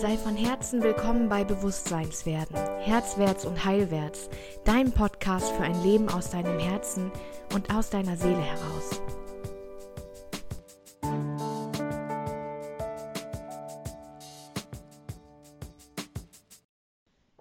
Sei 0.00 0.16
von 0.16 0.36
Herzen 0.36 0.80
willkommen 0.80 1.28
bei 1.28 1.42
Bewusstseinswerden, 1.42 2.54
Herzwärts 2.78 3.44
und 3.44 3.64
Heilwärts, 3.64 4.30
dein 4.64 4.92
Podcast 4.92 5.50
für 5.50 5.64
ein 5.64 5.82
Leben 5.82 6.08
aus 6.08 6.30
deinem 6.30 6.60
Herzen 6.60 7.10
und 7.52 7.74
aus 7.74 7.90
deiner 7.90 8.16
Seele 8.16 8.40
heraus. 8.40 9.02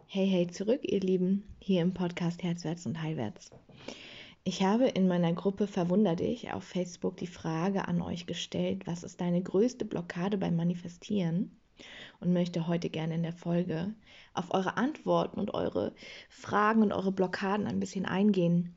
Hey, 0.07 0.27
hey, 0.27 0.47
zurück, 0.47 0.79
ihr 0.81 0.99
Lieben, 0.99 1.43
hier 1.59 1.83
im 1.83 1.93
Podcast 1.93 2.41
Herzwärts 2.41 2.87
und 2.87 2.99
Heilwärts. 3.03 3.51
Ich 4.43 4.63
habe 4.63 4.87
in 4.87 5.07
meiner 5.07 5.33
Gruppe 5.33 5.67
Verwunder 5.67 6.15
dich 6.15 6.51
auf 6.51 6.63
Facebook 6.63 7.17
die 7.17 7.27
Frage 7.27 7.87
an 7.87 8.01
euch 8.01 8.25
gestellt, 8.25 8.87
was 8.87 9.03
ist 9.03 9.21
deine 9.21 9.43
größte 9.43 9.85
Blockade 9.85 10.39
beim 10.39 10.55
Manifestieren? 10.55 11.51
Und 12.19 12.33
möchte 12.33 12.67
heute 12.67 12.89
gerne 12.89 13.15
in 13.15 13.23
der 13.23 13.33
Folge 13.33 13.93
auf 14.33 14.53
eure 14.53 14.77
Antworten 14.77 15.39
und 15.39 15.53
eure 15.53 15.93
Fragen 16.29 16.81
und 16.81 16.91
eure 16.91 17.11
Blockaden 17.11 17.67
ein 17.67 17.79
bisschen 17.79 18.05
eingehen. 18.05 18.75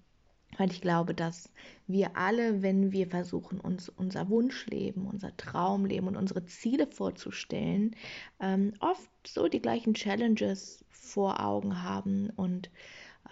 Weil 0.58 0.70
ich 0.70 0.80
glaube, 0.80 1.14
dass 1.14 1.50
wir 1.86 2.16
alle, 2.16 2.62
wenn 2.62 2.92
wir 2.92 3.06
versuchen, 3.06 3.60
uns 3.60 3.88
unser 3.88 4.28
Wunschleben, 4.28 5.06
unser 5.06 5.36
Traumleben 5.36 6.08
und 6.08 6.16
unsere 6.16 6.44
Ziele 6.44 6.86
vorzustellen, 6.86 7.94
ähm, 8.40 8.74
oft 8.80 9.08
so 9.26 9.48
die 9.48 9.62
gleichen 9.62 9.94
Challenges 9.94 10.84
vor 10.90 11.40
Augen 11.40 11.82
haben 11.82 12.30
und 12.36 12.70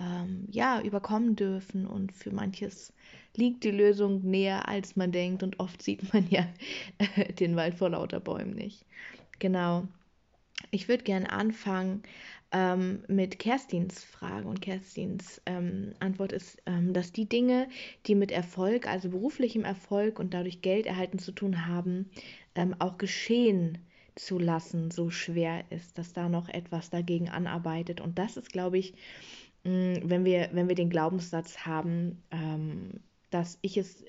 ähm, 0.01 0.47
ja, 0.51 0.81
überkommen 0.81 1.37
dürfen. 1.37 1.87
Und 1.87 2.13
für 2.13 2.31
manches 2.31 2.93
liegt 3.35 3.65
die 3.65 3.71
Lösung 3.71 4.23
näher, 4.23 4.69
als 4.69 4.97
man 4.97 5.13
denkt. 5.13 5.43
Und 5.43 5.61
oft 5.61 5.83
sieht 5.83 6.13
man 6.13 6.29
ja 6.31 6.47
den 7.41 7.57
Wald 7.57 7.75
vor 7.75 7.91
lauter 7.91 8.21
Bäumen 8.21 8.55
nicht. 8.55 8.85
Genau. 9.39 9.87
Ich 10.71 10.89
würde 10.89 11.05
gerne 11.05 11.31
anfangen 11.31 12.03
ähm, 12.51 13.05
mit 13.09 13.39
Kerstins 13.39 14.05
Frage. 14.05 14.49
Und 14.49 14.61
Kerstins 14.61 15.41
ähm, 15.47 15.95
Antwort 16.01 16.33
ist, 16.33 16.59
ähm, 16.67 16.93
dass 16.93 17.13
die 17.13 17.29
Dinge, 17.29 17.69
die 18.07 18.15
mit 18.15 18.33
Erfolg, 18.33 18.87
also 18.89 19.11
beruflichem 19.11 19.65
Erfolg 19.65 20.19
und 20.19 20.35
dadurch 20.35 20.63
Geld 20.63 20.87
erhalten 20.87 21.19
zu 21.19 21.33
tun 21.33 21.67
haben, 21.67 22.11
ähm, 22.55 22.75
auch 22.81 22.99
geschehen 22.99 23.79
zu 24.17 24.39
lassen, 24.39 24.91
so 24.91 25.11
schwer 25.11 25.65
ist, 25.71 25.97
dass 25.97 26.13
da 26.13 26.29
noch 26.29 26.49
etwas 26.49 26.91
dagegen 26.91 27.29
anarbeitet. 27.29 28.01
Und 28.01 28.19
das 28.19 28.37
ist, 28.37 28.53
glaube 28.53 28.79
ich, 28.79 28.95
Mm, 29.65 29.95
wenn 30.05 30.25
wir, 30.25 30.49
wenn 30.53 30.69
wir 30.69 30.75
den 30.75 30.91
Glaubenssatz 30.91 31.59
haben, 31.59 32.23
ähm, 32.31 33.01
dass 33.31 33.59
ich 33.63 33.77
es 33.77 34.05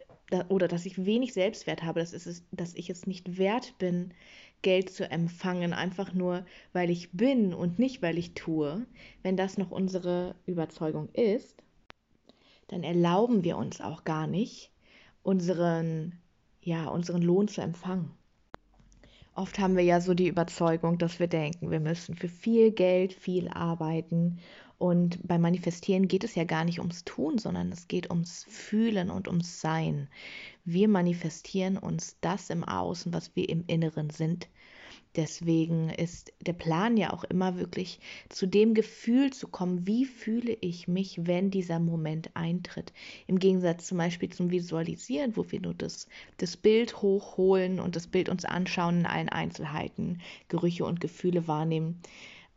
oder 0.49 0.67
dass 0.67 0.85
ich 0.85 1.05
wenig 1.05 1.33
Selbstwert 1.33 1.83
habe, 1.83 2.01
dass, 2.01 2.13
es, 2.13 2.43
dass 2.51 2.75
ich 2.75 2.89
es 2.91 3.07
nicht 3.07 3.39
wert 3.39 3.75
bin, 3.79 4.13
Geld 4.61 4.89
zu 4.89 5.09
empfangen, 5.09 5.73
einfach 5.73 6.13
nur, 6.13 6.45
weil 6.73 6.89
ich 6.89 7.11
bin 7.11 7.53
und 7.53 7.79
nicht, 7.79 8.01
weil 8.01 8.17
ich 8.17 8.33
tue, 8.33 8.85
wenn 9.23 9.37
das 9.37 9.57
noch 9.57 9.71
unsere 9.71 10.35
Überzeugung 10.45 11.09
ist, 11.13 11.63
dann 12.67 12.83
erlauben 12.83 13.43
wir 13.43 13.57
uns 13.57 13.81
auch 13.81 14.03
gar 14.03 14.27
nicht, 14.27 14.71
unseren, 15.23 16.19
ja, 16.61 16.87
unseren 16.87 17.21
Lohn 17.21 17.47
zu 17.47 17.61
empfangen. 17.61 18.11
Oft 19.33 19.57
haben 19.59 19.77
wir 19.77 19.83
ja 19.83 20.01
so 20.01 20.13
die 20.13 20.27
Überzeugung, 20.27 20.97
dass 20.97 21.19
wir 21.19 21.27
denken, 21.27 21.71
wir 21.71 21.79
müssen 21.79 22.15
für 22.15 22.27
viel 22.27 22.71
Geld 22.71 23.13
viel 23.13 23.47
arbeiten 23.47 24.39
und 24.79 25.19
beim 25.27 25.41
Manifestieren 25.41 26.07
geht 26.07 26.23
es 26.23 26.35
ja 26.35 26.45
gar 26.45 26.63
nicht 26.63 26.79
ums 26.79 27.03
Tun, 27.03 27.37
sondern 27.37 27.69
es 27.71 27.89
geht 27.89 28.09
ums 28.09 28.45
Fühlen 28.47 29.09
und 29.09 29.27
ums 29.27 29.59
Sein. 29.59 30.07
Wir 30.63 30.87
manifestieren 30.87 31.77
uns 31.77 32.15
das 32.21 32.49
im 32.49 32.63
Außen, 32.63 33.13
was 33.13 33.35
wir 33.35 33.49
im 33.49 33.65
Inneren 33.67 34.09
sind. 34.09 34.47
Deswegen 35.17 35.89
ist 35.89 36.31
der 36.39 36.53
Plan 36.53 36.95
ja 36.95 37.11
auch 37.11 37.25
immer 37.25 37.57
wirklich 37.57 37.99
zu 38.29 38.45
dem 38.47 38.73
Gefühl 38.73 39.33
zu 39.33 39.49
kommen, 39.49 39.85
wie 39.85 40.05
fühle 40.05 40.55
ich 40.61 40.87
mich, 40.87 41.25
wenn 41.25 41.51
dieser 41.51 41.79
Moment 41.79 42.29
eintritt. 42.35 42.93
Im 43.27 43.37
Gegensatz 43.37 43.87
zum 43.87 43.97
Beispiel 43.97 44.29
zum 44.29 44.49
Visualisieren, 44.49 45.35
wo 45.35 45.51
wir 45.51 45.59
nur 45.59 45.73
das, 45.73 46.07
das 46.37 46.55
Bild 46.55 47.01
hochholen 47.01 47.81
und 47.81 47.97
das 47.97 48.07
Bild 48.07 48.29
uns 48.29 48.45
anschauen 48.45 48.99
in 48.99 49.05
allen 49.05 49.29
Einzelheiten, 49.29 50.21
Gerüche 50.47 50.85
und 50.85 51.01
Gefühle 51.01 51.49
wahrnehmen 51.49 52.01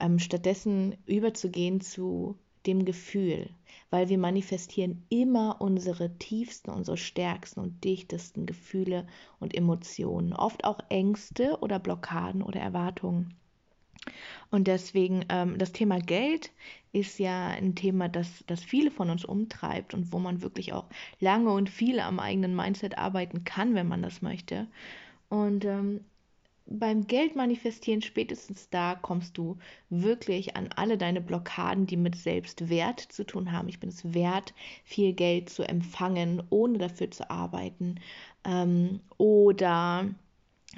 ähm, 0.02 0.18
stattdessen 0.18 0.96
überzugehen 1.06 1.80
zu 1.80 2.36
dem 2.66 2.84
Gefühl, 2.84 3.48
weil 3.90 4.08
wir 4.08 4.18
manifestieren 4.18 5.04
immer 5.08 5.60
unsere 5.60 6.16
tiefsten, 6.18 6.70
unsere 6.70 6.96
stärksten 6.96 7.60
und 7.60 7.82
dichtesten 7.84 8.46
Gefühle 8.46 9.06
und 9.40 9.54
Emotionen, 9.54 10.32
oft 10.32 10.64
auch 10.64 10.80
Ängste 10.88 11.58
oder 11.60 11.78
Blockaden 11.78 12.42
oder 12.42 12.60
Erwartungen. 12.60 13.34
Und 14.50 14.66
deswegen, 14.66 15.24
ähm, 15.28 15.58
das 15.58 15.72
Thema 15.72 15.98
Geld 15.98 16.50
ist 16.92 17.18
ja 17.18 17.48
ein 17.48 17.74
Thema, 17.76 18.08
das, 18.08 18.44
das 18.46 18.62
viele 18.62 18.90
von 18.90 19.10
uns 19.10 19.24
umtreibt 19.24 19.94
und 19.94 20.12
wo 20.12 20.18
man 20.18 20.42
wirklich 20.42 20.72
auch 20.72 20.86
lange 21.20 21.52
und 21.52 21.70
viel 21.70 22.00
am 22.00 22.18
eigenen 22.18 22.54
Mindset 22.54 22.98
arbeiten 22.98 23.44
kann, 23.44 23.74
wenn 23.74 23.86
man 23.86 24.02
das 24.02 24.20
möchte. 24.20 24.66
Und 25.28 25.64
ähm, 25.64 26.04
beim 26.66 27.06
Geld 27.06 27.36
manifestieren, 27.36 28.02
spätestens 28.02 28.70
da 28.70 28.94
kommst 28.94 29.36
du 29.36 29.58
wirklich 29.90 30.56
an 30.56 30.68
alle 30.74 30.96
deine 30.96 31.20
Blockaden, 31.20 31.86
die 31.86 31.96
mit 31.96 32.16
Selbstwert 32.16 33.00
zu 33.00 33.24
tun 33.24 33.52
haben. 33.52 33.68
Ich 33.68 33.80
bin 33.80 33.90
es 33.90 34.14
wert, 34.14 34.54
viel 34.84 35.12
Geld 35.12 35.50
zu 35.50 35.68
empfangen, 35.68 36.42
ohne 36.50 36.78
dafür 36.78 37.10
zu 37.10 37.30
arbeiten. 37.30 37.96
Ähm, 38.44 39.00
oder 39.18 40.08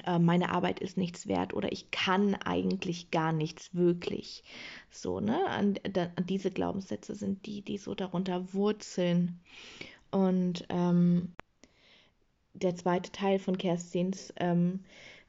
äh, 0.07 0.19
meine 0.19 0.51
Arbeit 0.51 0.81
ist 0.81 0.97
nichts 0.97 1.29
wert 1.29 1.55
oder 1.55 1.71
ich 1.73 1.91
kann 1.91 2.35
eigentlich 2.35 3.11
gar 3.11 3.33
nichts 3.33 3.75
wirklich. 3.75 4.43
So, 4.91 5.21
ne? 5.21 5.47
An, 5.47 5.75
an 5.95 6.27
diese 6.27 6.51
Glaubenssätze 6.51 7.15
sind 7.15 7.47
die, 7.47 7.63
die 7.63 7.79
so 7.79 7.95
darunter 7.95 8.53
wurzeln. 8.53 9.41
Und 10.11 10.65
ähm, 10.69 11.33
der 12.55 12.77
zweite 12.77 13.13
Teil 13.13 13.39
von 13.39 13.59
Kerstins 13.59 14.33
ähm, 14.37 14.85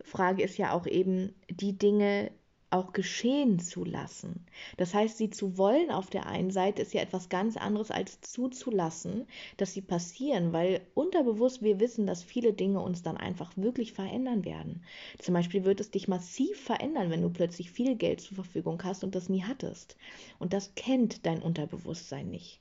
Frage 0.06 0.44
ist 0.44 0.58
ja 0.58 0.72
auch 0.72 0.88
eben, 0.88 1.34
die 1.50 1.78
Dinge 1.78 2.32
auch 2.72 2.94
geschehen 2.94 3.60
zu 3.60 3.86
lassen. 3.86 4.46
Das 4.78 4.94
heißt, 4.94 5.18
sie 5.18 5.30
zu 5.30 5.58
wollen 5.58 5.92
auf 5.92 6.10
der 6.10 6.26
einen 6.26 6.52
Seite 6.52 6.82
ist 6.82 6.94
ja 6.94 7.02
etwas 7.02 7.30
ganz 7.30 7.58
anderes 7.58 7.92
als 7.92 8.20
zuzulassen, 8.22 9.28
dass 9.58 9.74
sie 9.74 9.82
passieren, 9.82 10.52
weil 10.52 10.82
unterbewusst 10.94 11.62
wir 11.62 11.80
wissen, 11.80 12.06
dass 12.06 12.24
viele 12.24 12.54
Dinge 12.54 12.82
uns 12.82 13.02
dann 13.02 13.18
einfach 13.18 13.56
wirklich 13.56 13.94
verändern 13.94 14.46
werden. 14.46 14.84
Zum 15.20 15.34
Beispiel 15.34 15.64
wird 15.64 15.80
es 15.80 15.92
dich 15.92 16.08
massiv 16.08 16.60
verändern, 16.60 17.10
wenn 17.10 17.22
du 17.22 17.30
plötzlich 17.30 17.72
viel 17.72 17.96
Geld 17.96 18.22
zur 18.22 18.36
Verfügung 18.36 18.84
hast 18.84 19.04
und 19.04 19.16
das 19.16 19.30
nie 19.30 19.44
hattest. 19.44 19.96
Und 20.40 20.54
das 20.54 20.76
kennt 20.76 21.26
dein 21.26 21.42
Unterbewusstsein 21.42 22.30
nicht. 22.30 22.60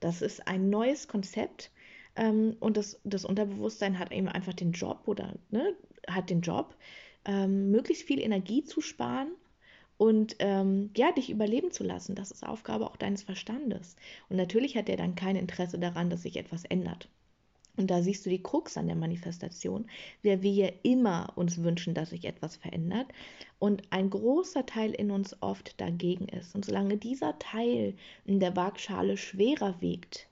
Das 0.00 0.22
ist 0.22 0.46
ein 0.46 0.70
neues 0.70 1.08
Konzept, 1.08 1.70
ähm, 2.16 2.56
und 2.60 2.76
das, 2.76 3.00
das 3.04 3.24
Unterbewusstsein 3.24 3.98
hat 3.98 4.12
eben 4.12 4.28
einfach 4.28 4.54
den 4.54 4.72
Job 4.72 5.02
oder 5.06 5.34
ne, 5.50 5.74
hat 6.06 6.30
den 6.30 6.40
Job, 6.40 6.76
ähm, 7.24 7.70
möglichst 7.70 8.04
viel 8.04 8.20
Energie 8.20 8.64
zu 8.64 8.80
sparen 8.80 9.28
und 9.98 10.36
ähm, 10.38 10.90
ja, 10.96 11.12
dich 11.12 11.28
überleben 11.28 11.72
zu 11.72 11.84
lassen. 11.84 12.14
Das 12.14 12.30
ist 12.30 12.46
Aufgabe 12.46 12.86
auch 12.86 12.96
deines 12.96 13.22
Verstandes. 13.22 13.96
Und 14.30 14.36
natürlich 14.38 14.76
hat 14.76 14.88
er 14.88 14.96
dann 14.96 15.14
kein 15.14 15.36
Interesse 15.36 15.78
daran, 15.78 16.08
dass 16.08 16.22
sich 16.22 16.36
etwas 16.36 16.64
ändert. 16.64 17.08
Und 17.76 17.90
da 17.90 18.02
siehst 18.02 18.24
du 18.26 18.30
die 18.30 18.42
Krux 18.42 18.76
an 18.76 18.86
der 18.86 18.96
Manifestation, 18.96 19.86
wer 20.22 20.42
wir 20.42 20.72
immer 20.84 21.32
uns 21.36 21.62
wünschen, 21.62 21.94
dass 21.94 22.10
sich 22.10 22.24
etwas 22.24 22.56
verändert 22.56 23.06
und 23.58 23.82
ein 23.90 24.10
großer 24.10 24.66
Teil 24.66 24.92
in 24.92 25.10
uns 25.10 25.36
oft 25.42 25.80
dagegen 25.80 26.28
ist. 26.28 26.54
Und 26.54 26.64
solange 26.64 26.96
dieser 26.96 27.38
Teil 27.38 27.94
in 28.24 28.40
der 28.40 28.56
Waagschale 28.56 29.16
schwerer 29.16 29.80
wiegt, 29.80 30.29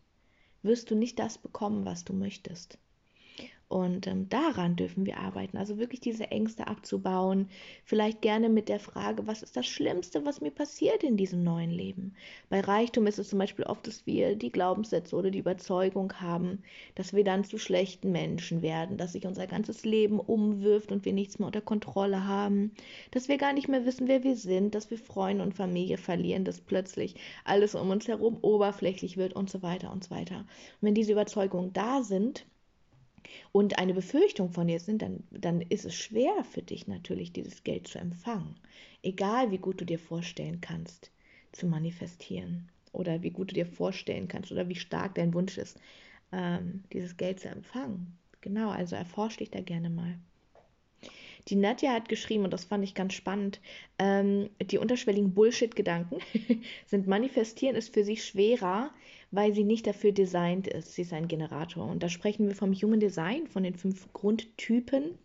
wirst 0.62 0.90
du 0.90 0.94
nicht 0.94 1.18
das 1.18 1.38
bekommen, 1.38 1.84
was 1.84 2.04
du 2.04 2.12
möchtest. 2.12 2.78
Und 3.68 4.06
ähm, 4.06 4.30
daran 4.30 4.76
dürfen 4.76 5.04
wir 5.04 5.18
arbeiten. 5.18 5.58
Also 5.58 5.76
wirklich 5.76 6.00
diese 6.00 6.30
Ängste 6.30 6.66
abzubauen. 6.66 7.48
Vielleicht 7.84 8.22
gerne 8.22 8.48
mit 8.48 8.70
der 8.70 8.80
Frage, 8.80 9.26
was 9.26 9.42
ist 9.42 9.58
das 9.58 9.66
Schlimmste, 9.66 10.24
was 10.24 10.40
mir 10.40 10.50
passiert 10.50 11.04
in 11.04 11.18
diesem 11.18 11.44
neuen 11.44 11.70
Leben? 11.70 12.14
Bei 12.48 12.60
Reichtum 12.60 13.06
ist 13.06 13.18
es 13.18 13.28
zum 13.28 13.38
Beispiel 13.38 13.66
oft, 13.66 13.86
dass 13.86 14.06
wir 14.06 14.36
die 14.36 14.50
Glaubenssätze 14.50 15.14
oder 15.14 15.30
die 15.30 15.40
Überzeugung 15.40 16.14
haben, 16.14 16.62
dass 16.94 17.12
wir 17.12 17.24
dann 17.24 17.44
zu 17.44 17.58
schlechten 17.58 18.10
Menschen 18.10 18.62
werden, 18.62 18.96
dass 18.96 19.12
sich 19.12 19.26
unser 19.26 19.46
ganzes 19.46 19.84
Leben 19.84 20.18
umwirft 20.18 20.90
und 20.90 21.04
wir 21.04 21.12
nichts 21.12 21.38
mehr 21.38 21.46
unter 21.46 21.60
Kontrolle 21.60 22.26
haben, 22.26 22.72
dass 23.10 23.28
wir 23.28 23.36
gar 23.36 23.52
nicht 23.52 23.68
mehr 23.68 23.84
wissen, 23.84 24.08
wer 24.08 24.24
wir 24.24 24.36
sind, 24.36 24.74
dass 24.74 24.90
wir 24.90 24.98
Freunde 24.98 25.44
und 25.44 25.54
Familie 25.54 25.98
verlieren, 25.98 26.44
dass 26.44 26.62
plötzlich 26.62 27.16
alles 27.44 27.74
um 27.74 27.90
uns 27.90 28.08
herum 28.08 28.38
oberflächlich 28.40 29.18
wird 29.18 29.34
und 29.34 29.50
so 29.50 29.60
weiter 29.62 29.92
und 29.92 30.04
so 30.04 30.10
weiter. 30.10 30.38
Und 30.38 30.46
wenn 30.80 30.94
diese 30.94 31.12
Überzeugungen 31.12 31.74
da 31.74 32.02
sind, 32.02 32.46
und 33.52 33.78
eine 33.78 33.94
Befürchtung 33.94 34.50
von 34.50 34.66
dir 34.66 34.80
sind, 34.80 35.02
dann, 35.02 35.24
dann 35.30 35.60
ist 35.60 35.84
es 35.84 35.94
schwer 35.94 36.44
für 36.44 36.62
dich 36.62 36.86
natürlich, 36.86 37.32
dieses 37.32 37.64
Geld 37.64 37.88
zu 37.88 37.98
empfangen. 37.98 38.56
Egal 39.02 39.50
wie 39.50 39.58
gut 39.58 39.80
du 39.80 39.84
dir 39.84 39.98
vorstellen 39.98 40.60
kannst, 40.60 41.10
zu 41.52 41.66
manifestieren 41.66 42.68
oder 42.92 43.22
wie 43.22 43.30
gut 43.30 43.50
du 43.50 43.54
dir 43.54 43.66
vorstellen 43.66 44.28
kannst 44.28 44.52
oder 44.52 44.68
wie 44.68 44.74
stark 44.74 45.14
dein 45.14 45.34
Wunsch 45.34 45.58
ist, 45.58 45.78
ähm, 46.32 46.84
dieses 46.92 47.16
Geld 47.16 47.40
zu 47.40 47.48
empfangen. 47.48 48.18
Genau, 48.40 48.70
also 48.70 48.96
erforsche 48.96 49.38
dich 49.38 49.50
da 49.50 49.60
gerne 49.60 49.90
mal. 49.90 50.18
Die 51.46 51.56
Nadja 51.56 51.92
hat 51.92 52.08
geschrieben, 52.08 52.44
und 52.44 52.52
das 52.52 52.64
fand 52.64 52.84
ich 52.84 52.94
ganz 52.94 53.14
spannend, 53.14 53.60
ähm, 53.98 54.50
die 54.60 54.78
unterschwelligen 54.78 55.34
Bullshit-Gedanken 55.34 56.18
sind 56.86 57.06
manifestieren 57.06 57.76
ist 57.76 57.94
für 57.94 58.04
sie 58.04 58.16
schwerer, 58.16 58.90
weil 59.30 59.54
sie 59.54 59.64
nicht 59.64 59.86
dafür 59.86 60.12
designt 60.12 60.66
ist. 60.66 60.94
Sie 60.94 61.02
ist 61.02 61.12
ein 61.12 61.28
Generator. 61.28 61.86
Und 61.86 62.02
da 62.02 62.08
sprechen 62.08 62.48
wir 62.48 62.54
vom 62.54 62.72
Human 62.72 63.00
Design, 63.00 63.46
von 63.46 63.62
den 63.62 63.74
fünf 63.74 64.12
Grundtypen. 64.12 65.18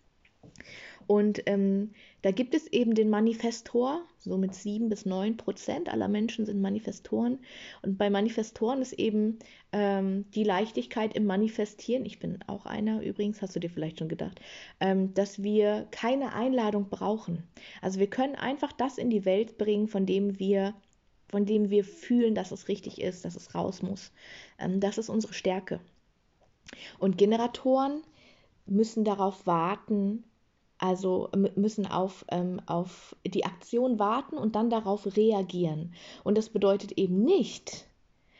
Und 1.07 1.43
ähm, 1.47 1.91
da 2.21 2.31
gibt 2.31 2.55
es 2.55 2.67
eben 2.67 2.95
den 2.95 3.09
Manifestor, 3.09 4.01
so 4.17 4.37
mit 4.37 4.55
sieben 4.55 4.89
bis 4.89 5.05
neun 5.05 5.35
Prozent 5.35 5.89
aller 5.89 6.07
Menschen 6.07 6.45
sind 6.45 6.61
Manifestoren. 6.61 7.39
Und 7.81 7.97
bei 7.97 8.09
Manifestoren 8.09 8.81
ist 8.81 8.93
eben 8.93 9.39
ähm, 9.73 10.25
die 10.31 10.43
Leichtigkeit 10.43 11.15
im 11.15 11.25
Manifestieren, 11.25 12.05
ich 12.05 12.19
bin 12.19 12.39
auch 12.47 12.65
einer 12.65 13.01
übrigens, 13.01 13.41
hast 13.41 13.55
du 13.55 13.59
dir 13.59 13.69
vielleicht 13.69 13.99
schon 13.99 14.07
gedacht, 14.07 14.39
ähm, 14.79 15.13
dass 15.13 15.43
wir 15.43 15.87
keine 15.91 16.33
Einladung 16.33 16.89
brauchen. 16.89 17.43
Also 17.81 17.99
wir 17.99 18.07
können 18.07 18.35
einfach 18.35 18.71
das 18.71 18.97
in 18.97 19.09
die 19.09 19.25
Welt 19.25 19.57
bringen, 19.57 19.87
von 19.87 20.05
dem 20.05 20.39
wir 20.39 20.73
von 21.29 21.47
dem 21.47 21.71
wir 21.71 21.83
fühlen, 21.83 22.35
dass 22.35 22.51
es 22.51 22.67
richtig 22.67 23.01
ist, 23.01 23.25
dass 23.25 23.35
es 23.35 23.55
raus 23.55 23.81
muss. 23.81 24.11
Ähm, 24.59 24.79
das 24.79 24.99
ist 24.99 25.09
unsere 25.09 25.33
Stärke. 25.33 25.79
Und 26.99 27.17
Generatoren 27.17 28.03
müssen 28.67 29.03
darauf 29.03 29.47
warten, 29.47 30.23
also 30.83 31.29
müssen 31.55 31.87
auf, 31.87 32.25
ähm, 32.29 32.61
auf 32.65 33.15
die 33.25 33.45
Aktion 33.45 33.99
warten 33.99 34.37
und 34.37 34.57
dann 34.57 34.69
darauf 34.69 35.15
reagieren. 35.15 35.93
Und 36.25 36.37
das 36.37 36.49
bedeutet 36.49 36.91
eben 36.97 37.23
nicht, 37.23 37.87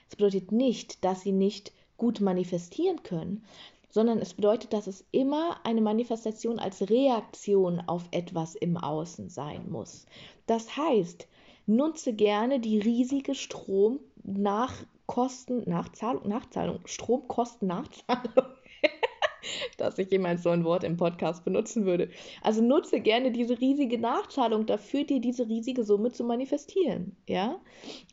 es 0.10 0.18
bedeutet 0.18 0.52
nicht, 0.52 1.06
dass 1.06 1.22
sie 1.22 1.32
nicht 1.32 1.72
gut 1.96 2.20
manifestieren 2.20 3.02
können, 3.02 3.46
sondern 3.88 4.20
es 4.20 4.34
bedeutet, 4.34 4.74
dass 4.74 4.88
es 4.88 5.06
immer 5.12 5.56
eine 5.64 5.80
Manifestation 5.80 6.60
als 6.60 6.90
Reaktion 6.90 7.80
auf 7.80 8.10
etwas 8.12 8.56
im 8.56 8.76
Außen 8.76 9.30
sein 9.30 9.72
muss. 9.72 10.06
Das 10.46 10.76
heißt, 10.76 11.30
nutze 11.66 12.14
gerne 12.14 12.60
die 12.60 12.80
riesige 12.80 13.36
Stromnachkosten, 13.36 15.64
Nachzahlung, 15.66 16.28
Nachzahlung, 16.28 16.86
Stromkosten-Nachzahlung 16.88 18.48
dass 19.78 19.98
ich 19.98 20.12
jemals 20.12 20.44
so 20.44 20.50
ein 20.50 20.64
Wort 20.64 20.84
im 20.84 20.98
Podcast 20.98 21.46
benutzen 21.46 21.86
würde. 21.86 22.10
Also 22.42 22.62
nutze 22.62 23.00
gerne 23.00 23.32
diese 23.32 23.60
riesige 23.60 23.98
Nachzahlung 24.00 24.66
dafür, 24.66 25.04
dir 25.04 25.20
diese 25.20 25.48
riesige 25.48 25.84
Summe 25.84 26.12
zu 26.12 26.24
manifestieren. 26.24 27.16
Ja? 27.28 27.60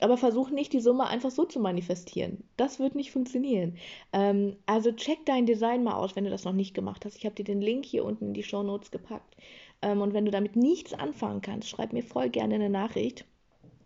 Aber 0.00 0.16
versuch 0.16 0.50
nicht, 0.50 0.72
die 0.72 0.80
Summe 0.80 1.06
einfach 1.06 1.30
so 1.30 1.44
zu 1.44 1.60
manifestieren. 1.60 2.44
Das 2.56 2.78
wird 2.78 2.94
nicht 2.94 3.12
funktionieren. 3.12 3.76
Ähm, 4.12 4.56
also 4.66 4.92
check 4.92 5.24
dein 5.26 5.46
Design 5.46 5.84
mal 5.84 5.94
aus, 5.94 6.16
wenn 6.16 6.24
du 6.24 6.30
das 6.30 6.44
noch 6.44 6.52
nicht 6.52 6.74
gemacht 6.74 7.04
hast. 7.04 7.16
Ich 7.16 7.24
habe 7.24 7.34
dir 7.34 7.44
den 7.44 7.60
Link 7.60 7.84
hier 7.84 8.04
unten 8.04 8.28
in 8.28 8.34
die 8.34 8.42
Show 8.42 8.62
Notes 8.62 8.90
gepackt. 8.90 9.36
Ähm, 9.82 10.00
und 10.00 10.14
wenn 10.14 10.24
du 10.24 10.30
damit 10.30 10.56
nichts 10.56 10.94
anfangen 10.94 11.40
kannst, 11.40 11.68
schreib 11.68 11.92
mir 11.92 12.02
voll 12.02 12.28
gerne 12.28 12.54
eine 12.54 12.70
Nachricht 12.70 13.24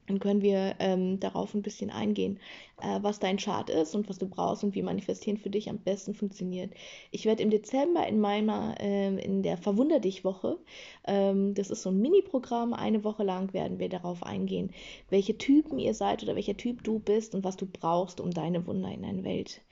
dann 0.06 0.18
können 0.18 0.42
wir 0.42 0.76
ähm, 0.78 1.18
darauf 1.20 1.54
ein 1.54 1.62
bisschen 1.62 1.90
eingehen, 1.90 2.38
äh, 2.80 2.98
was 3.02 3.20
dein 3.20 3.38
Chart 3.38 3.70
ist 3.70 3.94
und 3.94 4.08
was 4.08 4.18
du 4.18 4.28
brauchst 4.28 4.64
und 4.64 4.74
wie 4.74 4.82
Manifestieren 4.82 5.38
für 5.38 5.50
dich 5.50 5.70
am 5.70 5.78
besten 5.78 6.14
funktioniert. 6.14 6.72
Ich 7.10 7.24
werde 7.24 7.42
im 7.42 7.50
Dezember 7.50 8.06
in 8.06 8.20
meiner, 8.20 8.74
äh, 8.80 9.14
in 9.22 9.42
der 9.42 9.56
Verwunder 9.56 10.00
dich 10.00 10.24
Woche, 10.24 10.58
ähm, 11.06 11.54
das 11.54 11.70
ist 11.70 11.82
so 11.82 11.90
ein 11.90 12.00
Mini-Programm, 12.00 12.74
eine 12.74 13.04
Woche 13.04 13.24
lang 13.24 13.52
werden 13.52 13.78
wir 13.78 13.88
darauf 13.88 14.22
eingehen, 14.22 14.70
welche 15.10 15.38
Typen 15.38 15.78
ihr 15.78 15.94
seid 15.94 16.22
oder 16.22 16.34
welcher 16.34 16.56
Typ 16.56 16.84
du 16.84 16.98
bist 16.98 17.34
und 17.34 17.44
was 17.44 17.56
du 17.56 17.66
brauchst, 17.66 18.20
um 18.20 18.30
deine 18.30 18.66
Wunder 18.66 18.92
in 18.92 19.02
deine 19.02 19.24
Welt, 19.24 19.62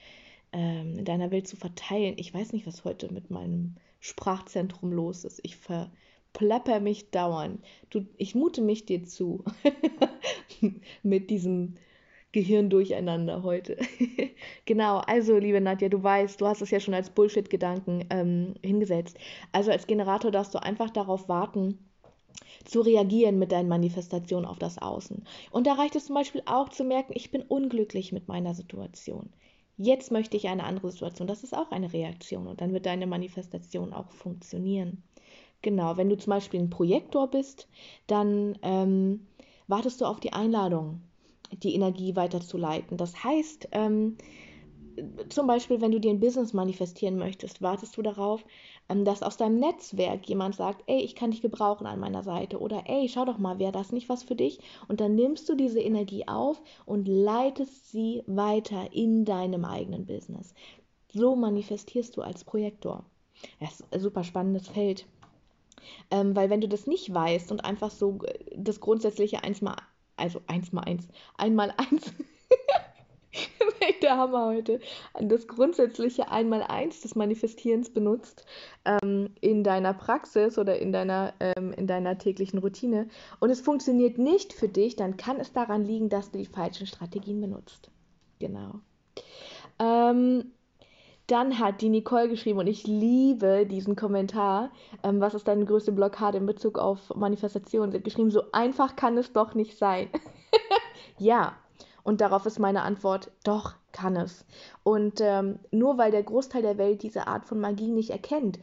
ähm, 0.52 0.98
in 0.98 1.04
deiner 1.04 1.30
Welt 1.30 1.46
zu 1.46 1.56
verteilen. 1.56 2.14
Ich 2.16 2.32
weiß 2.32 2.52
nicht, 2.52 2.66
was 2.66 2.84
heute 2.84 3.12
mit 3.12 3.30
meinem 3.30 3.76
Sprachzentrum 4.00 4.92
los 4.92 5.24
ist. 5.24 5.40
Ich 5.42 5.56
ver 5.56 5.90
plapper 6.32 6.80
mich 6.80 7.10
dauernd. 7.10 7.62
Du, 7.90 8.06
ich 8.16 8.34
mute 8.34 8.62
mich 8.62 8.86
dir 8.86 9.04
zu 9.04 9.44
mit 11.02 11.30
diesem 11.30 11.74
Gehirn 12.32 12.70
durcheinander 12.70 13.42
heute. 13.42 13.76
genau, 14.64 14.98
also 14.98 15.36
liebe 15.36 15.60
Nadja, 15.60 15.88
du 15.90 16.02
weißt, 16.02 16.40
du 16.40 16.46
hast 16.46 16.62
es 16.62 16.70
ja 16.70 16.80
schon 16.80 16.94
als 16.94 17.10
Bullshit-Gedanken 17.10 18.06
ähm, 18.10 18.54
hingesetzt. 18.62 19.18
Also 19.52 19.70
als 19.70 19.86
Generator 19.86 20.30
darfst 20.30 20.54
du 20.54 20.62
einfach 20.62 20.90
darauf 20.90 21.28
warten, 21.28 21.78
zu 22.64 22.80
reagieren 22.80 23.38
mit 23.38 23.52
deinen 23.52 23.68
Manifestationen 23.68 24.48
auf 24.48 24.58
das 24.58 24.78
Außen. 24.78 25.24
Und 25.50 25.66
da 25.66 25.74
reicht 25.74 25.96
es 25.96 26.06
zum 26.06 26.14
Beispiel 26.14 26.42
auch 26.46 26.70
zu 26.70 26.84
merken, 26.84 27.12
ich 27.14 27.30
bin 27.30 27.42
unglücklich 27.42 28.12
mit 28.12 28.28
meiner 28.28 28.54
Situation. 28.54 29.30
Jetzt 29.76 30.12
möchte 30.12 30.36
ich 30.36 30.48
eine 30.48 30.64
andere 30.64 30.90
Situation. 30.90 31.28
Das 31.28 31.44
ist 31.44 31.56
auch 31.56 31.70
eine 31.70 31.92
Reaktion 31.92 32.46
und 32.46 32.60
dann 32.60 32.72
wird 32.72 32.86
deine 32.86 33.06
Manifestation 33.06 33.92
auch 33.92 34.10
funktionieren. 34.10 35.02
Genau, 35.62 35.96
wenn 35.96 36.08
du 36.10 36.16
zum 36.18 36.30
Beispiel 36.32 36.60
ein 36.60 36.70
Projektor 36.70 37.28
bist, 37.28 37.68
dann 38.08 38.58
ähm, 38.62 39.26
wartest 39.68 40.00
du 40.00 40.06
auf 40.06 40.18
die 40.18 40.32
Einladung, 40.32 41.02
die 41.62 41.74
Energie 41.74 42.16
weiterzuleiten. 42.16 42.96
Das 42.96 43.22
heißt, 43.22 43.68
ähm, 43.70 44.16
zum 45.28 45.46
Beispiel, 45.46 45.80
wenn 45.80 45.92
du 45.92 46.00
dir 46.00 46.10
ein 46.10 46.20
Business 46.20 46.52
manifestieren 46.52 47.16
möchtest, 47.16 47.62
wartest 47.62 47.96
du 47.96 48.02
darauf, 48.02 48.44
ähm, 48.88 49.04
dass 49.04 49.22
aus 49.22 49.36
deinem 49.36 49.58
Netzwerk 49.58 50.28
jemand 50.28 50.56
sagt, 50.56 50.82
ey, 50.86 51.00
ich 51.00 51.14
kann 51.14 51.30
dich 51.30 51.42
gebrauchen 51.42 51.86
an 51.86 52.00
meiner 52.00 52.22
Seite 52.22 52.58
oder 52.58 52.82
ey, 52.86 53.08
schau 53.08 53.24
doch 53.24 53.38
mal, 53.38 53.58
wäre 53.58 53.72
das 53.72 53.92
nicht 53.92 54.08
was 54.08 54.24
für 54.24 54.34
dich? 54.36 54.58
Und 54.88 55.00
dann 55.00 55.14
nimmst 55.14 55.48
du 55.48 55.54
diese 55.54 55.80
Energie 55.80 56.26
auf 56.26 56.60
und 56.84 57.06
leitest 57.06 57.90
sie 57.90 58.22
weiter 58.26 58.92
in 58.92 59.24
deinem 59.24 59.64
eigenen 59.64 60.06
Business. 60.06 60.54
So 61.12 61.36
manifestierst 61.36 62.16
du 62.16 62.22
als 62.22 62.44
Projektor. 62.44 63.04
Das 63.60 63.80
ist 63.80 63.92
ein 63.92 64.00
super 64.00 64.24
spannendes 64.24 64.68
Feld. 64.68 65.06
Ähm, 66.10 66.34
weil 66.36 66.50
wenn 66.50 66.60
du 66.60 66.68
das 66.68 66.86
nicht 66.86 67.12
weißt 67.12 67.50
und 67.50 67.64
einfach 67.64 67.90
so 67.90 68.20
äh, 68.24 68.38
das 68.56 68.80
grundsätzliche 68.80 69.42
eins 69.42 69.60
mal, 69.60 69.76
also 70.16 70.40
eins 70.46 70.72
mal 70.72 70.82
eins, 70.82 71.08
einmal 71.36 71.72
eins, 71.76 72.12
der 74.02 74.16
Hammer 74.16 74.46
heute, 74.46 74.80
das 75.20 75.46
grundsätzliche 75.46 76.30
einmal 76.30 76.62
eins 76.62 77.00
des 77.00 77.14
Manifestierens 77.14 77.90
benutzt 77.90 78.44
ähm, 78.84 79.30
in 79.40 79.64
deiner 79.64 79.94
Praxis 79.94 80.58
oder 80.58 80.78
in 80.78 80.92
deiner, 80.92 81.32
ähm, 81.40 81.72
in 81.72 81.86
deiner 81.86 82.18
täglichen 82.18 82.58
Routine 82.58 83.08
und 83.40 83.50
es 83.50 83.60
funktioniert 83.60 84.18
nicht 84.18 84.52
für 84.52 84.68
dich, 84.68 84.96
dann 84.96 85.16
kann 85.16 85.40
es 85.40 85.52
daran 85.52 85.84
liegen, 85.84 86.08
dass 86.08 86.30
du 86.30 86.38
die 86.38 86.46
falschen 86.46 86.86
Strategien 86.86 87.40
benutzt. 87.40 87.90
Genau. 88.38 88.80
Ähm, 89.78 90.52
dann 91.32 91.58
hat 91.58 91.80
die 91.80 91.88
Nicole 91.88 92.28
geschrieben, 92.28 92.58
und 92.58 92.66
ich 92.66 92.86
liebe 92.86 93.66
diesen 93.66 93.96
Kommentar, 93.96 94.70
ähm, 95.02 95.20
was 95.20 95.34
ist 95.34 95.48
deine 95.48 95.64
größte 95.64 95.90
Blockade 95.90 96.36
in 96.38 96.46
Bezug 96.46 96.78
auf 96.78 97.14
Manifestation? 97.14 97.90
Sie 97.90 97.96
hat 97.96 98.04
geschrieben, 98.04 98.30
so 98.30 98.42
einfach 98.52 98.96
kann 98.96 99.16
es 99.16 99.32
doch 99.32 99.54
nicht 99.54 99.78
sein. 99.78 100.08
ja, 101.18 101.56
und 102.02 102.20
darauf 102.20 102.44
ist 102.44 102.58
meine 102.58 102.82
Antwort, 102.82 103.30
doch 103.44 103.74
kann 103.92 104.16
es. 104.16 104.44
Und 104.82 105.20
ähm, 105.20 105.58
nur 105.70 105.96
weil 105.96 106.10
der 106.10 106.22
Großteil 106.22 106.62
der 106.62 106.76
Welt 106.76 107.02
diese 107.02 107.26
Art 107.26 107.46
von 107.46 107.60
Magie 107.60 107.90
nicht 107.90 108.10
erkennt, 108.10 108.58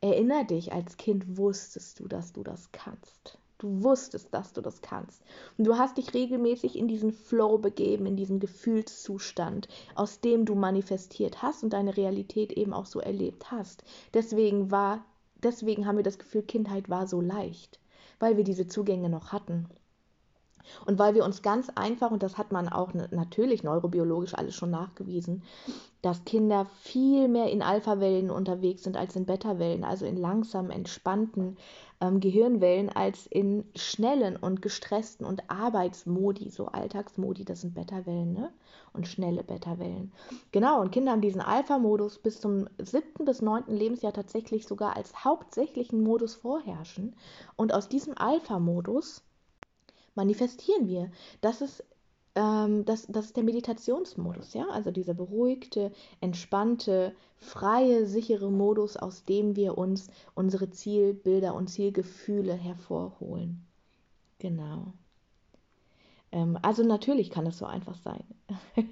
erinner 0.00 0.44
dich, 0.44 0.72
als 0.72 0.96
Kind 0.96 1.36
wusstest 1.36 2.00
du, 2.00 2.08
dass 2.08 2.32
du 2.32 2.42
das 2.42 2.72
kannst. 2.72 3.38
Du 3.64 3.82
wusstest, 3.82 4.28
dass 4.34 4.52
du 4.52 4.60
das 4.60 4.82
kannst. 4.82 5.22
Und 5.56 5.66
du 5.66 5.78
hast 5.78 5.96
dich 5.96 6.12
regelmäßig 6.12 6.76
in 6.76 6.86
diesen 6.86 7.12
Flow 7.12 7.56
begeben, 7.56 8.04
in 8.04 8.14
diesen 8.14 8.38
Gefühlszustand, 8.38 9.68
aus 9.94 10.20
dem 10.20 10.44
du 10.44 10.54
manifestiert 10.54 11.40
hast 11.40 11.64
und 11.64 11.72
deine 11.72 11.96
Realität 11.96 12.52
eben 12.52 12.74
auch 12.74 12.84
so 12.84 13.00
erlebt 13.00 13.50
hast. 13.50 13.82
Deswegen 14.12 14.70
war, 14.70 15.02
deswegen 15.42 15.86
haben 15.86 15.96
wir 15.96 16.04
das 16.04 16.18
Gefühl, 16.18 16.42
Kindheit 16.42 16.90
war 16.90 17.06
so 17.06 17.22
leicht, 17.22 17.80
weil 18.18 18.36
wir 18.36 18.44
diese 18.44 18.66
Zugänge 18.66 19.08
noch 19.08 19.32
hatten. 19.32 19.66
Und 20.86 20.98
weil 20.98 21.14
wir 21.14 21.24
uns 21.24 21.42
ganz 21.42 21.70
einfach, 21.74 22.10
und 22.10 22.22
das 22.22 22.36
hat 22.36 22.52
man 22.52 22.68
auch 22.68 22.92
natürlich 22.92 23.62
neurobiologisch 23.62 24.34
alles 24.34 24.54
schon 24.54 24.70
nachgewiesen, 24.70 25.42
dass 26.02 26.24
Kinder 26.24 26.66
viel 26.82 27.28
mehr 27.28 27.50
in 27.50 27.62
Alpha-Wellen 27.62 28.30
unterwegs 28.30 28.82
sind 28.82 28.96
als 28.96 29.16
in 29.16 29.24
Beta-Wellen, 29.24 29.84
also 29.84 30.04
in 30.04 30.16
langsam 30.16 30.70
entspannten 30.70 31.56
ähm, 32.08 32.20
Gehirnwellen, 32.20 32.88
als 32.88 33.26
in 33.26 33.64
schnellen 33.74 34.36
und 34.36 34.62
gestressten 34.62 35.24
und 35.24 35.50
Arbeitsmodi, 35.50 36.50
so 36.50 36.66
Alltagsmodi, 36.66 37.44
das 37.44 37.62
sind 37.62 37.74
Beta-Wellen, 37.74 38.32
ne? 38.32 38.52
Und 38.92 39.08
schnelle 39.08 39.42
Beta-Wellen. 39.42 40.12
Genau, 40.52 40.80
und 40.80 40.92
Kinder 40.92 41.12
haben 41.12 41.20
diesen 41.20 41.40
Alpha-Modus 41.40 42.18
bis 42.18 42.40
zum 42.40 42.68
siebten 42.78 43.24
bis 43.24 43.42
neunten 43.42 43.74
Lebensjahr 43.74 44.12
tatsächlich 44.12 44.66
sogar 44.66 44.96
als 44.96 45.24
hauptsächlichen 45.24 46.02
Modus 46.02 46.34
vorherrschen. 46.34 47.16
Und 47.56 47.74
aus 47.74 47.88
diesem 47.88 48.16
Alpha-Modus 48.16 49.22
manifestieren 50.14 50.86
wir. 50.86 51.10
Das 51.40 51.60
ist, 51.60 51.84
ähm, 52.34 52.84
das, 52.84 53.06
das 53.06 53.26
ist 53.26 53.36
der 53.36 53.44
Meditationsmodus, 53.44 54.54
ja, 54.54 54.66
also 54.70 54.90
dieser 54.90 55.14
beruhigte, 55.14 55.92
entspannte, 56.20 57.14
freie, 57.36 58.06
sichere 58.06 58.50
Modus, 58.50 58.96
aus 58.96 59.24
dem 59.24 59.56
wir 59.56 59.78
uns 59.78 60.08
unsere 60.34 60.70
Zielbilder 60.70 61.54
und 61.54 61.68
Zielgefühle 61.68 62.54
hervorholen. 62.54 63.64
Genau. 64.38 64.92
Ähm, 66.32 66.58
also 66.62 66.82
natürlich 66.82 67.30
kann 67.30 67.46
es 67.46 67.58
so 67.58 67.66
einfach 67.66 67.96
sein. 67.96 68.24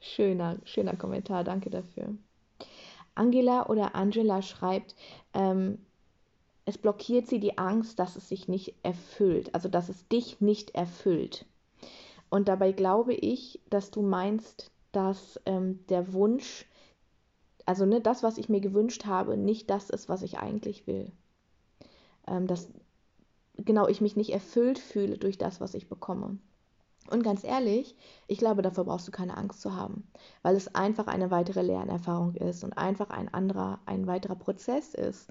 schöner, 0.00 0.58
schöner 0.64 0.96
Kommentar, 0.96 1.44
danke 1.44 1.70
dafür. 1.70 2.14
Angela 3.14 3.66
oder 3.66 3.94
Angela 3.94 4.42
schreibt, 4.42 4.94
ähm, 5.34 5.78
es 6.64 6.78
blockiert 6.78 7.26
sie 7.26 7.40
die 7.40 7.58
Angst, 7.58 7.98
dass 7.98 8.16
es 8.16 8.28
sich 8.28 8.46
nicht 8.48 8.74
erfüllt, 8.82 9.54
also 9.54 9.68
dass 9.68 9.88
es 9.88 10.06
dich 10.08 10.40
nicht 10.40 10.74
erfüllt. 10.74 11.46
Und 12.30 12.48
dabei 12.48 12.72
glaube 12.72 13.14
ich, 13.14 13.60
dass 13.70 13.90
du 13.90 14.02
meinst, 14.02 14.70
dass 14.92 15.40
ähm, 15.46 15.84
der 15.88 16.12
Wunsch, 16.12 16.66
also 17.64 17.86
ne, 17.86 18.00
das, 18.00 18.22
was 18.22 18.38
ich 18.38 18.48
mir 18.48 18.60
gewünscht 18.60 19.06
habe, 19.06 19.36
nicht 19.36 19.70
das 19.70 19.90
ist, 19.90 20.08
was 20.08 20.22
ich 20.22 20.38
eigentlich 20.38 20.86
will. 20.86 21.12
Ähm, 22.26 22.46
dass 22.46 22.68
genau 23.56 23.88
ich 23.88 24.00
mich 24.00 24.16
nicht 24.16 24.32
erfüllt 24.32 24.78
fühle 24.78 25.18
durch 25.18 25.38
das, 25.38 25.60
was 25.60 25.74
ich 25.74 25.88
bekomme. 25.88 26.38
Und 27.10 27.22
ganz 27.22 27.44
ehrlich, 27.44 27.96
ich 28.26 28.38
glaube, 28.38 28.62
dafür 28.62 28.84
brauchst 28.84 29.08
du 29.08 29.12
keine 29.12 29.36
Angst 29.36 29.60
zu 29.60 29.74
haben, 29.74 30.06
weil 30.42 30.56
es 30.56 30.74
einfach 30.74 31.06
eine 31.06 31.30
weitere 31.30 31.62
Lernerfahrung 31.62 32.34
ist 32.34 32.64
und 32.64 32.76
einfach 32.76 33.10
ein 33.10 33.32
anderer, 33.32 33.80
ein 33.86 34.06
weiterer 34.06 34.34
Prozess 34.34 34.94
ist, 34.94 35.28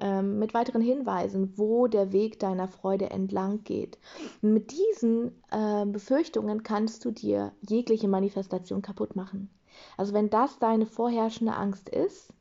ähm, 0.00 0.38
mit 0.38 0.54
weiteren 0.54 0.82
Hinweisen, 0.82 1.52
wo 1.56 1.86
der 1.86 2.12
Weg 2.12 2.40
deiner 2.40 2.68
Freude 2.68 3.10
entlang 3.10 3.62
geht. 3.64 3.98
mit 4.40 4.72
diesen 4.72 5.32
äh, 5.50 5.86
Befürchtungen 5.86 6.62
kannst 6.62 7.04
du 7.04 7.10
dir 7.10 7.52
jegliche 7.68 8.08
Manifestation 8.08 8.82
kaputt 8.82 9.16
machen. 9.16 9.50
Also 9.96 10.12
wenn 10.12 10.30
das 10.30 10.58
deine 10.58 10.86
vorherrschende 10.86 11.54
Angst 11.54 11.88
ist, 11.88 12.32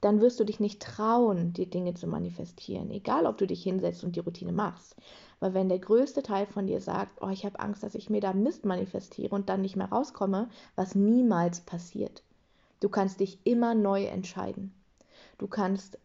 dann 0.00 0.20
wirst 0.20 0.40
du 0.40 0.44
dich 0.44 0.60
nicht 0.60 0.80
trauen, 0.80 1.52
die 1.52 1.68
Dinge 1.68 1.94
zu 1.94 2.06
manifestieren, 2.06 2.90
egal 2.90 3.26
ob 3.26 3.38
du 3.38 3.46
dich 3.46 3.62
hinsetzt 3.62 4.02
und 4.04 4.16
die 4.16 4.20
Routine 4.20 4.52
machst. 4.52 4.96
Weil 5.40 5.54
wenn 5.54 5.68
der 5.68 5.78
größte 5.78 6.22
Teil 6.22 6.46
von 6.46 6.66
dir 6.66 6.80
sagt, 6.80 7.22
oh, 7.22 7.28
ich 7.28 7.44
habe 7.44 7.60
Angst, 7.60 7.82
dass 7.82 7.94
ich 7.94 8.10
mir 8.10 8.20
da 8.20 8.32
Mist 8.32 8.64
manifestiere 8.64 9.34
und 9.34 9.48
dann 9.48 9.62
nicht 9.62 9.76
mehr 9.76 9.90
rauskomme, 9.90 10.48
was 10.76 10.94
niemals 10.94 11.60
passiert. 11.60 12.22
Du 12.80 12.88
kannst 12.88 13.20
dich 13.20 13.40
immer 13.44 13.74
neu 13.74 14.04
entscheiden. 14.04 14.72
Du 15.38 15.46
kannst 15.48 15.98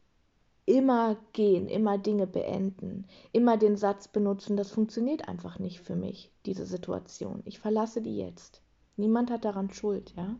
immer 0.65 1.15
gehen, 1.33 1.67
immer 1.67 1.97
Dinge 1.97 2.27
beenden, 2.27 3.05
immer 3.31 3.57
den 3.57 3.77
Satz 3.77 4.07
benutzen, 4.07 4.57
das 4.57 4.71
funktioniert 4.71 5.27
einfach 5.27 5.59
nicht 5.59 5.79
für 5.79 5.95
mich, 5.95 6.31
diese 6.45 6.65
Situation. 6.65 7.41
Ich 7.45 7.59
verlasse 7.59 8.01
die 8.01 8.17
jetzt. 8.17 8.61
Niemand 8.97 9.29
hat 9.29 9.45
daran 9.45 9.71
Schuld, 9.71 10.13
ja? 10.17 10.35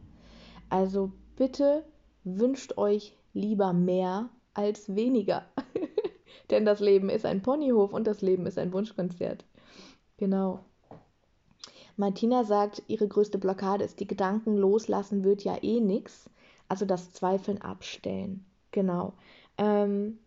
Also 0.69 1.11
bitte 1.35 1.85
wünscht 2.23 2.77
euch 2.77 3.15
lieber 3.35 3.73
mehr 3.73 4.29
als 4.55 4.95
weniger. 4.95 5.45
Denn 6.49 6.65
das 6.65 6.79
Leben 6.79 7.09
ist 7.09 7.25
ein 7.25 7.43
Ponyhof 7.43 7.93
und 7.93 8.07
das 8.07 8.21
Leben 8.21 8.47
ist 8.47 8.57
ein 8.57 8.73
Wunschkonzert. 8.73 9.45
Genau. 10.17 10.65
Martina 11.97 12.43
sagt, 12.43 12.83
ihre 12.87 13.07
größte 13.07 13.37
Blockade 13.37 13.83
ist, 13.83 13.99
die 13.99 14.07
Gedanken 14.07 14.57
loslassen 14.57 15.23
wird 15.23 15.43
ja 15.43 15.61
eh 15.61 15.79
nichts. 15.79 16.29
Also 16.67 16.85
das 16.85 17.13
Zweifeln 17.13 17.61
abstellen. 17.61 18.45
Genau. 18.71 19.13
Ähm, 19.57 20.17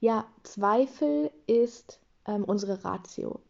ja, 0.00 0.26
Zweifel 0.42 1.30
ist 1.46 2.00
ähm, 2.26 2.44
unsere 2.44 2.84
Ratio. 2.84 3.40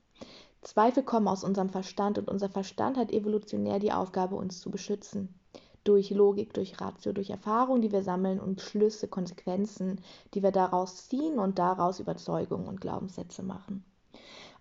Zweifel 0.63 1.03
kommen 1.03 1.29
aus 1.29 1.43
unserem 1.43 1.71
Verstand 1.71 2.19
und 2.19 2.29
unser 2.29 2.49
Verstand 2.49 2.97
hat 2.97 3.13
evolutionär 3.13 3.79
die 3.79 3.93
Aufgabe, 3.93 4.37
uns 4.37 4.61
zu 4.61 4.71
beschützen. 4.71 5.40
Durch 5.85 6.11
Logik, 6.11 6.53
durch 6.53 6.81
Ratio, 6.81 7.13
durch 7.13 7.31
Erfahrung, 7.31 7.81
die 7.81 7.93
wir 7.93 8.03
sammeln 8.03 8.39
und 8.39 8.61
Schlüsse, 8.61 9.09
Konsequenzen, 9.09 10.01
die 10.35 10.43
wir 10.43 10.53
daraus 10.53 11.09
ziehen 11.09 11.39
und 11.39 11.59
daraus 11.59 12.01
Überzeugungen 12.01 12.67
und 12.67 12.81
Glaubenssätze 12.81 13.43
machen. 13.43 13.85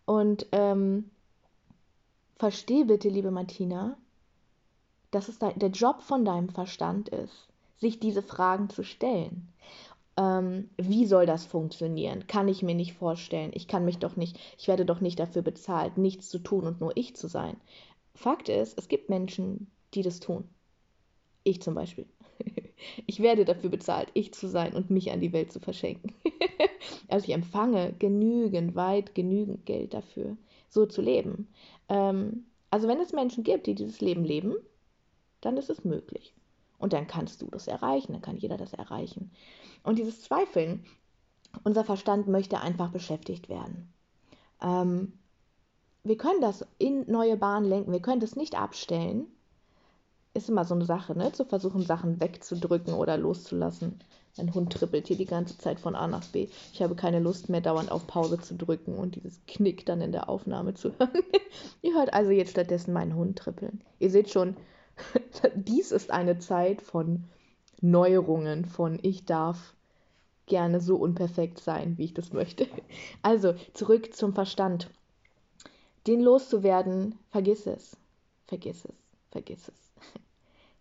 Und 0.06 0.48
ähm, 0.54 1.10
versteh 2.38 2.86
bitte, 2.86 3.10
liebe 3.10 3.32
Martina, 3.32 3.98
dass 5.12 5.28
es 5.28 5.40
der 5.40 5.70
Job 5.70 6.02
von 6.02 6.24
deinem 6.24 6.50
Verstand 6.50 7.10
ist, 7.10 7.50
sich 7.78 8.00
diese 8.00 8.22
Fragen 8.22 8.70
zu 8.70 8.84
stellen 8.84 9.50
ähm, 10.20 10.70
wie 10.76 11.06
soll 11.06 11.26
das 11.26 11.46
funktionieren? 11.46 12.28
Kann 12.28 12.50
ich 12.50 12.62
mir 12.62 12.76
nicht 12.76 12.94
vorstellen. 12.94 13.52
Ich 13.54 13.70
kann 13.70 13.86
mich 13.86 14.00
doch 14.00 14.18
nicht, 14.18 14.38
ich 14.58 14.68
werde 14.68 14.86
doch 14.86 15.00
nicht 15.00 15.18
dafür 15.18 15.42
bezahlt, 15.42 15.98
nichts 15.98 16.30
zu 16.30 16.40
tun 16.40 16.66
und 16.66 16.82
nur 16.82 16.92
ich 16.98 17.16
zu 17.16 17.28
sein. 17.28 17.56
Fakt 18.16 18.50
ist, 18.50 18.78
es 18.78 18.90
gibt 18.90 19.10
Menschen, 19.10 19.72
die 19.94 20.02
das 20.02 20.20
tun. 20.20 20.44
Ich 21.44 21.62
zum 21.62 21.76
Beispiel. 21.76 22.06
Ich 23.08 23.20
werde 23.20 23.44
dafür 23.44 23.70
bezahlt, 23.70 24.08
ich 24.14 24.34
zu 24.34 24.48
sein 24.48 24.74
und 24.74 24.90
mich 24.90 25.12
an 25.12 25.20
die 25.20 25.34
Welt 25.34 25.52
zu 25.52 25.60
verschenken. 25.60 26.14
Also 27.10 27.26
ich 27.26 27.34
empfange 27.34 27.94
genügend, 28.00 28.74
weit 28.76 29.16
genügend 29.16 29.66
Geld 29.66 29.94
dafür, 29.94 30.38
so 30.70 30.86
zu 30.86 31.02
leben. 31.02 31.50
Ähm, 31.90 32.46
also 32.70 32.88
wenn 32.88 33.00
es 33.00 33.12
Menschen 33.12 33.44
gibt, 33.44 33.68
die 33.68 33.76
dieses 33.76 34.00
Leben 34.00 34.24
leben, 34.24 34.56
dann 35.42 35.58
ist 35.58 35.70
es 35.70 35.84
möglich. 35.84 36.34
Und 36.78 36.94
dann 36.94 37.08
kannst 37.08 37.42
du 37.42 37.48
das 37.48 37.68
erreichen, 37.68 38.14
dann 38.14 38.22
kann 38.22 38.38
jeder 38.38 38.58
das 38.58 38.74
erreichen. 38.74 39.32
Und 39.84 40.00
dieses 40.00 40.22
Zweifeln, 40.22 40.86
unser 41.64 41.84
Verstand 41.84 42.28
möchte 42.28 42.62
einfach 42.62 42.92
beschäftigt 42.92 43.50
werden. 43.50 43.92
Ähm, 44.62 45.14
wir 46.04 46.18
können 46.18 46.42
das 46.42 46.66
in 46.78 47.10
neue 47.12 47.38
Bahnen 47.38 47.68
lenken, 47.68 47.92
wir 47.92 48.02
können 48.02 48.22
das 48.22 48.36
nicht 48.36 48.58
abstellen. 48.58 49.28
Ist 50.34 50.50
immer 50.50 50.64
so 50.64 50.76
eine 50.76 50.86
Sache, 50.86 51.18
ne? 51.18 51.32
zu 51.32 51.46
versuchen, 51.46 51.82
Sachen 51.82 52.20
wegzudrücken 52.20 52.94
oder 52.94 53.18
loszulassen. 53.18 54.00
Mein 54.38 54.54
Hund 54.54 54.72
trippelt 54.72 55.08
hier 55.08 55.18
die 55.18 55.26
ganze 55.26 55.58
Zeit 55.58 55.80
von 55.80 55.96
A 55.96 56.08
nach 56.08 56.26
B. 56.26 56.48
Ich 56.72 56.82
habe 56.82 56.96
keine 56.96 57.20
Lust 57.20 57.50
mehr, 57.50 57.62
dauernd 57.62 57.92
auf 57.92 58.08
Pause 58.08 58.40
zu 58.40 58.56
drücken 58.56 58.96
und 58.96 59.16
dieses 59.16 59.42
Knick 59.48 59.86
dann 59.86 60.02
in 60.02 60.12
der 60.12 60.30
Aufnahme 60.30 60.76
zu 60.76 60.94
hören. 61.00 61.24
Ihr 61.82 61.96
hört 61.96 62.14
also 62.14 62.32
jetzt 62.32 62.52
stattdessen 62.52 62.94
meinen 62.94 63.16
Hund 63.16 63.40
trippeln. 63.40 63.82
Ihr 63.98 64.12
seht 64.12 64.30
schon, 64.30 64.56
dies 65.56 65.92
ist 65.92 66.12
eine 66.12 66.38
Zeit 66.38 66.82
von 66.82 67.26
Neuerungen, 67.82 68.66
von 68.66 69.00
ich 69.02 69.26
darf 69.26 69.76
gerne 70.46 70.82
so 70.82 70.98
unperfekt 70.98 71.60
sein, 71.60 71.98
wie 71.98 72.06
ich 72.06 72.14
das 72.14 72.34
möchte. 72.34 72.68
Also 73.22 73.56
zurück 73.74 74.14
zum 74.14 74.34
Verstand. 74.34 74.90
Den 76.08 76.22
loszuwerden, 76.22 77.18
vergiss 77.30 77.68
es, 77.68 77.96
vergiss 78.48 78.86
es, 78.86 78.96
vergiss 79.32 79.68
es. 79.70 79.94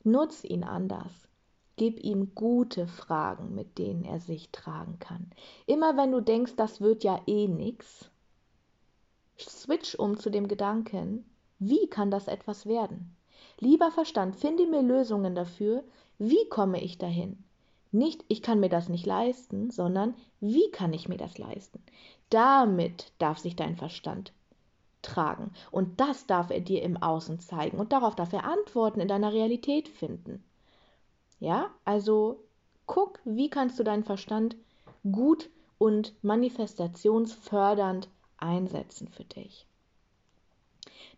Nutz 0.04 0.44
ihn 0.44 0.64
anders. 0.64 1.28
Gib 1.76 2.02
ihm 2.02 2.34
gute 2.34 2.88
Fragen, 2.88 3.54
mit 3.54 3.78
denen 3.78 4.04
er 4.04 4.18
sich 4.18 4.50
tragen 4.50 4.98
kann. 4.98 5.30
Immer 5.66 5.96
wenn 5.96 6.10
du 6.10 6.20
denkst, 6.20 6.54
das 6.56 6.80
wird 6.80 7.04
ja 7.04 7.20
eh 7.26 7.46
nix, 7.46 8.10
switch 9.38 9.94
um 9.94 10.18
zu 10.18 10.30
dem 10.30 10.48
Gedanken, 10.48 11.24
wie 11.58 11.86
kann 11.88 12.10
das 12.10 12.28
etwas 12.28 12.66
werden? 12.66 13.16
Lieber 13.60 13.90
Verstand, 13.90 14.36
finde 14.36 14.66
mir 14.66 14.82
Lösungen 14.82 15.34
dafür. 15.34 15.84
Wie 16.18 16.48
komme 16.48 16.82
ich 16.82 16.98
dahin? 16.98 17.44
Nicht, 17.90 18.24
ich 18.28 18.42
kann 18.42 18.60
mir 18.60 18.68
das 18.68 18.88
nicht 18.88 19.06
leisten, 19.06 19.70
sondern 19.70 20.14
wie 20.40 20.70
kann 20.70 20.92
ich 20.92 21.08
mir 21.08 21.16
das 21.16 21.38
leisten? 21.38 21.82
Damit 22.28 23.12
darf 23.18 23.38
sich 23.38 23.56
dein 23.56 23.76
Verstand 23.76 24.32
tragen. 25.02 25.52
Und 25.70 26.00
das 26.00 26.26
darf 26.26 26.50
er 26.50 26.60
dir 26.60 26.82
im 26.82 26.96
Außen 26.96 27.40
zeigen. 27.40 27.78
Und 27.78 27.92
darauf 27.92 28.14
darf 28.14 28.32
er 28.32 28.44
Antworten 28.44 29.00
in 29.00 29.08
deiner 29.08 29.32
Realität 29.32 29.88
finden. 29.88 30.44
Ja, 31.40 31.70
also 31.84 32.42
guck, 32.86 33.20
wie 33.24 33.50
kannst 33.50 33.78
du 33.78 33.84
deinen 33.84 34.04
Verstand 34.04 34.56
gut 35.10 35.48
und 35.78 36.12
manifestationsfördernd 36.22 38.08
einsetzen 38.36 39.08
für 39.08 39.24
dich. 39.24 39.66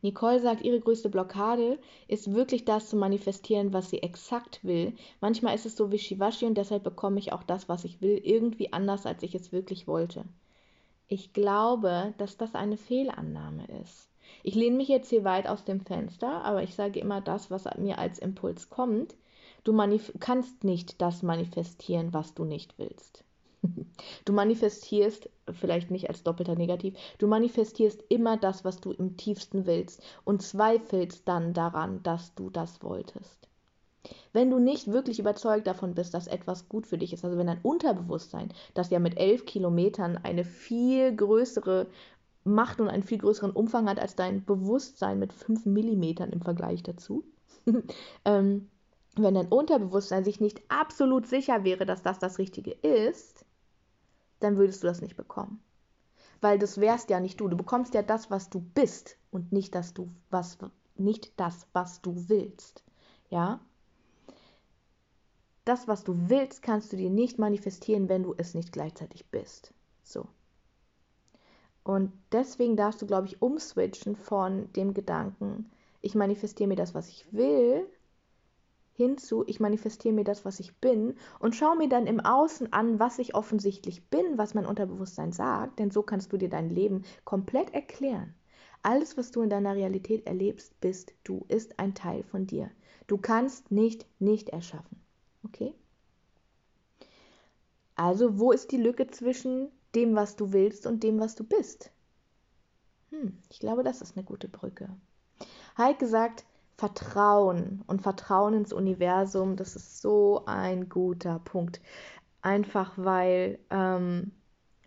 Nicole 0.03 0.41
sagt, 0.41 0.63
ihre 0.63 0.81
größte 0.81 1.11
Blockade 1.11 1.79
ist 2.09 2.33
wirklich 2.33 2.65
das 2.65 2.89
zu 2.89 2.97
manifestieren, 2.97 3.73
was 3.73 3.91
sie 3.91 4.03
exakt 4.03 4.65
will. 4.65 4.95
Manchmal 5.21 5.55
ist 5.55 5.67
es 5.67 5.77
so 5.77 5.93
wischiwaschi 5.93 6.47
und 6.47 6.57
deshalb 6.57 6.85
bekomme 6.85 7.19
ich 7.19 7.33
auch 7.33 7.43
das, 7.43 7.69
was 7.69 7.85
ich 7.85 8.01
will, 8.01 8.19
irgendwie 8.23 8.73
anders, 8.73 9.05
als 9.05 9.23
ich 9.23 9.35
es 9.35 9.53
wirklich 9.53 9.87
wollte. 9.87 10.25
Ich 11.13 11.33
glaube, 11.33 12.15
dass 12.19 12.37
das 12.37 12.55
eine 12.55 12.77
Fehlannahme 12.77 13.67
ist. 13.83 14.09
Ich 14.45 14.55
lehne 14.55 14.77
mich 14.77 14.87
jetzt 14.87 15.11
hier 15.11 15.25
weit 15.25 15.49
aus 15.49 15.65
dem 15.65 15.81
Fenster, 15.81 16.45
aber 16.45 16.63
ich 16.63 16.77
sage 16.77 17.01
immer 17.01 17.21
das, 17.21 17.51
was 17.51 17.65
mir 17.79 17.99
als 17.99 18.21
Impuls 18.21 18.71
kommt. 18.71 19.17
Du 19.65 19.77
kannst 20.21 20.63
nicht 20.63 21.03
das 21.03 21.25
manifestieren, 21.25 22.15
was 22.15 22.35
du 22.35 22.45
nicht 22.45 22.79
willst. 22.79 23.25
Du 24.25 24.33
manifestierst, 24.33 25.29
vielleicht 25.51 25.91
nicht 25.91 26.09
als 26.09 26.23
doppelter 26.23 26.55
Negativ, 26.55 26.97
du 27.19 27.27
manifestierst 27.27 28.05
immer 28.09 28.37
das, 28.37 28.65
was 28.65 28.81
du 28.81 28.93
im 28.93 29.17
tiefsten 29.17 29.67
willst 29.67 30.01
und 30.25 30.43
zweifelst 30.43 31.27
dann 31.27 31.55
daran, 31.55 32.05
dass 32.05 32.37
du 32.37 32.51
das 32.51 32.85
wolltest. 32.85 33.50
Wenn 34.33 34.51
du 34.51 34.59
nicht 34.59 34.93
wirklich 34.93 35.19
überzeugt 35.19 35.67
davon 35.67 35.95
bist, 35.95 36.15
dass 36.15 36.27
etwas 36.27 36.69
gut 36.69 36.87
für 36.87 36.99
dich 36.99 37.13
ist, 37.13 37.25
also 37.25 37.37
wenn 37.37 37.47
dein 37.47 37.61
Unterbewusstsein, 37.63 38.53
das 38.75 38.91
ja 38.91 38.99
mit 38.99 39.19
elf 39.19 39.45
Kilometern 39.45 40.19
eine 40.23 40.45
viel 40.45 41.15
größere 41.15 41.87
Macht 42.45 42.81
und 42.81 42.89
einen 42.89 43.03
viel 43.03 43.19
größeren 43.19 43.51
Umfang 43.51 43.89
hat 43.89 43.99
als 43.99 44.17
dein 44.17 44.45
Bewusstsein 44.45 45.19
mit 45.19 45.33
fünf 45.33 45.67
Millimetern 45.67 46.31
im 46.31 46.41
Vergleich 46.41 46.83
dazu, 46.83 47.25
ähm, 48.25 48.69
wenn 49.17 49.35
dein 49.35 49.49
Unterbewusstsein 49.49 50.25
sich 50.25 50.41
nicht 50.41 50.63
absolut 50.69 51.27
sicher 51.27 51.65
wäre, 51.65 51.85
dass 51.85 52.03
das 52.03 52.19
das 52.19 52.39
Richtige 52.39 52.71
ist, 52.71 53.45
dann 54.39 54.57
würdest 54.57 54.83
du 54.83 54.87
das 54.87 55.03
nicht 55.03 55.17
bekommen. 55.17 55.61
Weil 56.41 56.59
das 56.59 56.81
wärst 56.81 57.11
ja 57.11 57.21
nicht 57.21 57.39
du. 57.41 57.49
Du 57.49 57.57
bekommst 57.57 57.93
ja 57.93 58.03
das, 58.03 58.31
was 58.31 58.49
du 58.49 58.61
bist 58.61 59.19
und 59.31 59.53
nicht 59.53 59.75
das, 59.75 59.93
du, 59.93 60.09
was, 60.31 60.57
nicht 60.97 61.39
das, 61.39 61.67
was 61.73 62.01
du 62.01 62.29
willst. 62.29 62.83
Ja? 63.29 63.61
Das, 65.71 65.87
was 65.87 66.03
du 66.03 66.29
willst, 66.29 66.63
kannst 66.63 66.93
du 66.93 66.97
dir 66.97 67.11
nicht 67.11 67.39
manifestieren, 67.39 68.09
wenn 68.09 68.25
du 68.25 68.35
es 68.37 68.55
nicht 68.55 68.73
gleichzeitig 68.73 69.31
bist. 69.31 69.73
So, 70.03 70.27
Und 71.85 72.13
deswegen 72.33 72.77
darfst 72.77 73.01
du, 73.03 73.07
glaube 73.07 73.29
ich, 73.29 73.41
umswitchen 73.41 74.17
von 74.17 74.73
dem 74.73 74.95
Gedanken, 74.95 75.71
ich 76.01 76.15
manifestiere 76.17 76.67
mir 76.69 76.75
das, 76.77 76.95
was 76.95 77.09
ich 77.09 77.33
will, 77.33 77.87
hinzu, 78.95 79.45
ich 79.47 79.61
manifestiere 79.61 80.15
mir 80.15 80.25
das, 80.25 80.45
was 80.45 80.61
ich 80.61 80.77
bin 80.79 81.15
und 81.39 81.55
schaue 81.55 81.77
mir 81.77 81.89
dann 81.89 82.07
im 82.09 82.21
Außen 82.21 82.73
an, 82.73 82.99
was 82.99 83.19
ich 83.21 83.35
offensichtlich 83.37 84.09
bin, 84.09 84.39
was 84.39 84.55
mein 84.55 84.67
Unterbewusstsein 84.67 85.33
sagt, 85.33 85.79
denn 85.79 85.91
so 85.91 86.03
kannst 86.03 86.33
du 86.33 86.37
dir 86.37 86.49
dein 86.49 86.71
Leben 86.71 87.05
komplett 87.25 87.73
erklären. 87.75 88.35
Alles, 88.83 89.17
was 89.17 89.31
du 89.31 89.43
in 89.43 89.51
deiner 89.51 89.77
Realität 89.77 90.27
erlebst, 90.27 90.81
bist 90.81 91.15
du, 91.25 91.45
ist 91.49 91.79
ein 91.79 91.95
Teil 91.95 92.25
von 92.25 92.47
dir. 92.47 92.71
Du 93.07 93.19
kannst 93.19 93.71
nicht 93.71 94.07
nicht 94.19 94.49
erschaffen. 94.51 95.00
Okay? 95.45 95.75
Also, 97.97 98.39
wo 98.39 98.53
ist 98.53 98.73
die 98.73 98.79
Lücke 98.79 99.09
zwischen 99.09 99.69
dem, 99.95 100.15
was 100.15 100.37
du 100.37 100.53
willst 100.53 100.87
und 100.87 101.03
dem, 101.03 101.21
was 101.21 101.35
du 101.35 101.45
bist? 101.45 101.91
Hm, 103.11 103.37
ich 103.51 103.59
glaube, 103.59 103.83
das 103.83 104.01
ist 104.01 104.17
eine 104.17 104.25
gute 104.25 104.49
Brücke. 104.49 104.89
Heike 105.77 106.07
sagt, 106.07 106.45
Vertrauen 106.77 107.83
und 107.87 108.01
Vertrauen 108.01 108.55
ins 108.55 108.73
Universum, 108.73 109.57
das 109.57 109.77
ist 109.77 110.01
so 110.01 110.45
ein 110.47 110.89
guter 110.89 111.39
Punkt. 111.41 111.81
Einfach 112.41 112.93
weil 112.97 113.59
ähm, 113.69 114.33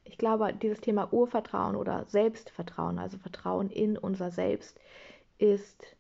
ich 0.04 0.18
glaube, 0.18 0.54
dieses 0.54 0.82
Thema 0.82 1.14
Urvertrauen 1.14 1.76
oder 1.76 2.06
Selbstvertrauen, 2.08 2.98
also 3.00 3.18
Vertrauen 3.18 3.70
in 3.70 3.98
unser 3.98 4.32
Selbst, 4.32 4.80
ist 5.38 5.96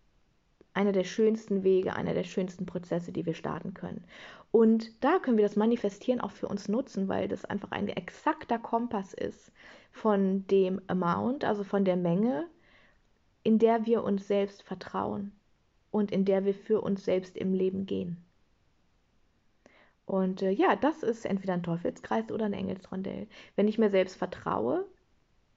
einer 0.73 0.91
der 0.91 1.03
schönsten 1.03 1.63
Wege, 1.63 1.95
einer 1.95 2.13
der 2.13 2.23
schönsten 2.23 2.65
Prozesse, 2.65 3.11
die 3.11 3.25
wir 3.25 3.33
starten 3.33 3.73
können. 3.73 4.03
Und 4.51 4.91
da 5.03 5.19
können 5.19 5.37
wir 5.37 5.45
das 5.45 5.55
Manifestieren 5.55 6.21
auch 6.21 6.31
für 6.31 6.47
uns 6.47 6.67
nutzen, 6.67 7.07
weil 7.07 7.27
das 7.27 7.45
einfach 7.45 7.71
ein 7.71 7.89
exakter 7.89 8.59
Kompass 8.59 9.13
ist 9.13 9.51
von 9.91 10.45
dem 10.47 10.81
Amount, 10.87 11.45
also 11.45 11.63
von 11.63 11.85
der 11.85 11.95
Menge, 11.95 12.47
in 13.43 13.59
der 13.59 13.85
wir 13.85 14.03
uns 14.03 14.27
selbst 14.27 14.63
vertrauen 14.63 15.31
und 15.91 16.11
in 16.11 16.25
der 16.25 16.45
wir 16.45 16.53
für 16.53 16.81
uns 16.81 17.05
selbst 17.05 17.37
im 17.37 17.53
Leben 17.53 17.85
gehen. 17.85 18.17
Und 20.05 20.41
äh, 20.41 20.51
ja, 20.51 20.75
das 20.75 21.03
ist 21.03 21.25
entweder 21.25 21.53
ein 21.53 21.63
Teufelskreis 21.63 22.31
oder 22.31 22.45
ein 22.45 22.53
Engelsrondell. 22.53 23.27
Wenn 23.55 23.67
ich 23.67 23.77
mir 23.77 23.89
selbst 23.89 24.17
vertraue, 24.17 24.85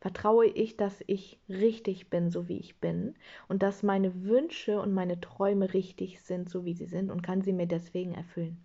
vertraue 0.06 0.46
ich, 0.46 0.76
dass 0.76 1.02
ich 1.08 1.36
richtig 1.48 2.10
bin, 2.10 2.30
so 2.30 2.46
wie 2.46 2.58
ich 2.58 2.76
bin 2.76 3.16
und 3.48 3.64
dass 3.64 3.82
meine 3.82 4.22
Wünsche 4.22 4.80
und 4.80 4.94
meine 4.94 5.20
Träume 5.20 5.74
richtig 5.74 6.20
sind, 6.20 6.48
so 6.48 6.64
wie 6.64 6.74
sie 6.74 6.86
sind 6.86 7.10
und 7.10 7.22
kann 7.22 7.42
sie 7.42 7.52
mir 7.52 7.66
deswegen 7.66 8.14
erfüllen. 8.14 8.56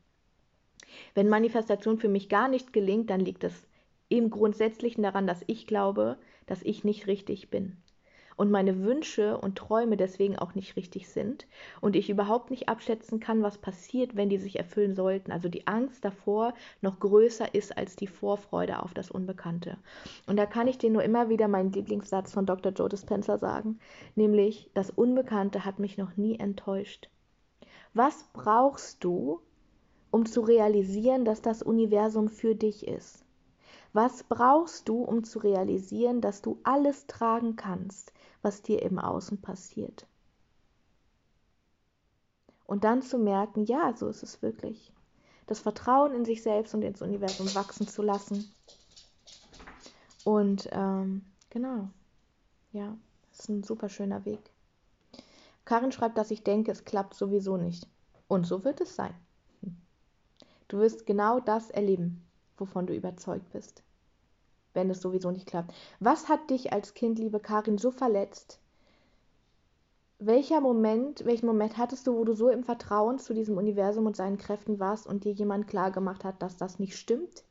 Wenn 1.16 1.30
Manifestation 1.30 1.98
für 1.98 2.10
mich 2.10 2.30
gar 2.30 2.48
nicht 2.48 2.74
gelingt, 2.74 3.10
dann 3.10 3.22
liegt 3.22 3.44
es 3.44 3.68
im 4.08 4.30
Grundsätzlichen 4.30 5.02
daran, 5.02 5.26
dass 5.26 5.44
ich 5.48 5.66
glaube, 5.66 6.20
dass 6.46 6.62
ich 6.62 6.84
nicht 6.84 7.08
richtig 7.08 7.50
bin 7.50 7.76
und 8.36 8.52
meine 8.52 8.82
Wünsche 8.84 9.38
und 9.38 9.58
Träume 9.58 9.98
deswegen 9.98 10.38
auch 10.38 10.56
nicht 10.56 10.76
richtig 10.76 11.10
sind 11.10 11.48
und 11.82 11.96
ich 11.96 12.10
überhaupt 12.10 12.52
nicht 12.52 12.70
abschätzen 12.70 13.20
kann, 13.20 13.44
was 13.44 13.58
passiert, 13.58 14.16
wenn 14.16 14.30
die 14.30 14.38
sich 14.38 14.58
erfüllen 14.58 14.96
sollten. 14.96 15.32
Also 15.32 15.50
die 15.50 15.68
Angst 15.68 16.04
davor 16.06 16.54
noch 16.82 17.00
größer 17.00 17.54
ist 17.54 17.78
als 17.78 17.96
die 17.96 18.08
Vorfreude 18.08 18.82
auf 18.84 18.94
das 18.94 19.12
Unbekannte. 19.12 19.78
Und 20.28 20.38
da 20.38 20.46
kann 20.46 20.68
ich 20.68 20.78
dir 20.78 20.90
nur 20.90 21.04
immer 21.04 21.30
wieder 21.30 21.48
meinen 21.48 21.72
Lieblingssatz 21.72 22.32
von 22.34 22.46
Dr. 22.46 22.72
Joe 22.72 22.90
Dispenza 22.90 23.38
sagen, 23.38 23.80
nämlich 24.16 24.70
das 24.74 24.90
Unbekannte 24.90 25.66
hat 25.66 25.80
mich 25.80 25.98
noch 25.98 26.18
nie 26.18 26.40
enttäuscht. 26.40 27.10
Was 27.94 28.26
brauchst 28.34 29.04
du, 29.04 29.42
um 30.12 30.26
zu 30.26 30.42
realisieren, 30.42 31.26
dass 31.26 31.42
das 31.42 31.62
Universum 31.62 32.30
für 32.30 32.56
dich 32.56 32.88
ist? 32.88 33.26
Was 33.94 34.24
brauchst 34.24 34.88
du, 34.88 35.04
um 35.04 35.24
zu 35.24 35.40
realisieren, 35.40 36.22
dass 36.22 36.42
du 36.42 36.60
alles 36.64 37.08
tragen 37.08 37.56
kannst, 37.56 38.14
was 38.42 38.62
dir 38.62 38.82
im 38.82 39.00
Außen 39.00 39.42
passiert. 39.42 40.08
Und 42.66 42.84
dann 42.84 43.02
zu 43.02 43.18
merken, 43.18 43.66
ja, 43.66 43.94
so 43.96 44.08
ist 44.08 44.24
es 44.24 44.42
wirklich. 44.42 44.94
Das 45.46 45.60
Vertrauen 45.60 46.14
in 46.14 46.26
sich 46.26 46.42
selbst 46.42 46.74
und 46.74 46.84
ins 46.84 47.02
Universum 47.02 47.54
wachsen 47.54 47.88
zu 47.88 48.02
lassen. 48.02 48.50
Und 50.24 50.70
ähm, 50.72 51.26
genau, 51.50 51.90
ja, 52.72 52.96
das 53.32 53.42
ist 53.42 53.50
ein 53.50 53.64
super 53.64 53.90
schöner 53.90 54.24
Weg. 54.24 54.40
Karin 55.66 55.92
schreibt, 55.92 56.18
dass 56.18 56.32
ich 56.32 56.44
denke, 56.44 56.72
es 56.72 56.86
klappt 56.86 57.14
sowieso 57.14 57.58
nicht. 57.58 57.88
Und 58.28 58.46
so 58.46 58.64
wird 58.64 58.80
es 58.82 58.96
sein. 58.96 59.14
Du 60.70 60.80
wirst 60.80 61.06
genau 61.06 61.42
das 61.42 61.70
erleben, 61.70 62.26
wovon 62.62 62.88
du 62.88 62.96
überzeugt 62.96 63.52
bist 63.52 63.84
wenn 64.74 64.90
es 64.90 65.02
sowieso 65.02 65.32
nicht 65.32 65.48
klappt. 65.48 65.74
Was 66.00 66.30
hat 66.30 66.50
dich 66.50 66.74
als 66.74 66.94
Kind, 66.94 67.20
liebe 67.20 67.40
Karin, 67.40 67.78
so 67.78 67.92
verletzt? 67.92 68.60
Welcher 70.20 70.62
Moment, 70.62 71.26
welchen 71.26 71.48
Moment 71.48 71.78
hattest 71.78 72.06
du, 72.06 72.16
wo 72.16 72.24
du 72.24 72.34
so 72.34 72.50
im 72.50 72.64
Vertrauen 72.64 73.18
zu 73.18 73.34
diesem 73.34 73.58
Universum 73.58 74.06
und 74.06 74.16
seinen 74.16 74.38
Kräften 74.38 74.80
warst 74.80 75.08
und 75.08 75.24
dir 75.24 75.32
jemand 75.32 75.68
klar 75.68 75.92
gemacht 75.92 76.24
hat, 76.24 76.42
dass 76.42 76.58
das 76.58 76.78
nicht 76.78 76.96
stimmt, 76.96 77.44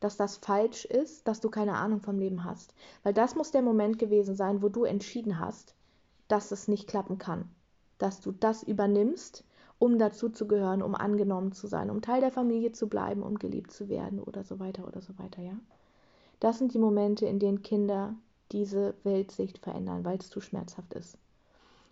dass 0.00 0.16
das 0.16 0.36
falsch 0.36 0.84
ist, 0.84 1.26
dass 1.26 1.40
du 1.40 1.48
keine 1.48 1.74
Ahnung 1.74 2.00
vom 2.00 2.18
Leben 2.18 2.44
hast? 2.44 2.74
Weil 3.02 3.14
das 3.14 3.34
muss 3.34 3.50
der 3.50 3.62
Moment 3.62 3.98
gewesen 3.98 4.36
sein, 4.36 4.62
wo 4.62 4.68
du 4.68 4.84
entschieden 4.84 5.38
hast, 5.38 5.74
dass 6.28 6.52
es 6.52 6.68
nicht 6.68 6.86
klappen 6.86 7.18
kann, 7.18 7.48
dass 7.96 8.20
du 8.20 8.30
das 8.30 8.62
übernimmst, 8.62 9.44
um 9.82 9.98
dazu 9.98 10.28
zu 10.28 10.46
gehören, 10.46 10.80
um 10.80 10.94
angenommen 10.94 11.50
zu 11.50 11.66
sein, 11.66 11.90
um 11.90 12.02
Teil 12.02 12.20
der 12.20 12.30
Familie 12.30 12.70
zu 12.70 12.88
bleiben, 12.88 13.20
um 13.20 13.36
geliebt 13.40 13.72
zu 13.72 13.88
werden 13.88 14.20
oder 14.20 14.44
so 14.44 14.60
weiter 14.60 14.86
oder 14.86 15.00
so 15.00 15.18
weiter, 15.18 15.42
ja? 15.42 15.58
Das 16.38 16.58
sind 16.58 16.72
die 16.72 16.78
Momente, 16.78 17.26
in 17.26 17.40
denen 17.40 17.62
Kinder 17.62 18.14
diese 18.52 18.94
Weltsicht 19.02 19.58
verändern, 19.58 20.04
weil 20.04 20.18
es 20.18 20.30
zu 20.30 20.40
schmerzhaft 20.40 20.94
ist. 20.94 21.18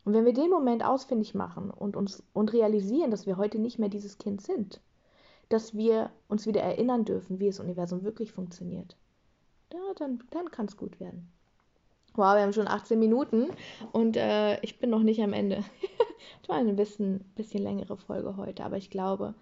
Und 0.04 0.12
wenn 0.12 0.24
wir 0.24 0.32
den 0.32 0.50
Moment 0.50 0.84
ausfindig 0.84 1.34
machen 1.34 1.72
und 1.72 1.96
uns 1.96 2.22
und 2.32 2.52
realisieren, 2.52 3.10
dass 3.10 3.26
wir 3.26 3.36
heute 3.36 3.58
nicht 3.58 3.80
mehr 3.80 3.88
dieses 3.88 4.18
Kind 4.18 4.40
sind, 4.40 4.80
dass 5.48 5.74
wir 5.74 6.10
uns 6.28 6.46
wieder 6.46 6.60
erinnern 6.60 7.04
dürfen, 7.04 7.40
wie 7.40 7.48
das 7.48 7.58
Universum 7.58 8.04
wirklich 8.04 8.30
funktioniert, 8.30 8.94
ja, 9.72 9.80
dann, 9.96 10.22
dann 10.30 10.52
kann 10.52 10.66
es 10.66 10.76
gut 10.76 11.00
werden. 11.00 11.28
Wow, 12.14 12.36
wir 12.36 12.42
haben 12.42 12.52
schon 12.52 12.68
18 12.68 13.00
Minuten 13.00 13.48
und 13.90 14.16
äh, 14.16 14.60
ich 14.60 14.78
bin 14.78 14.90
noch 14.90 15.02
nicht 15.02 15.20
am 15.22 15.32
Ende. 15.32 15.64
Es 16.42 16.48
war 16.48 16.56
eine 16.56 16.74
bisschen, 16.74 17.20
bisschen 17.34 17.62
längere 17.62 17.96
Folge 17.96 18.36
heute, 18.36 18.64
aber 18.64 18.76
ich 18.76 18.90
glaube, 18.90 19.34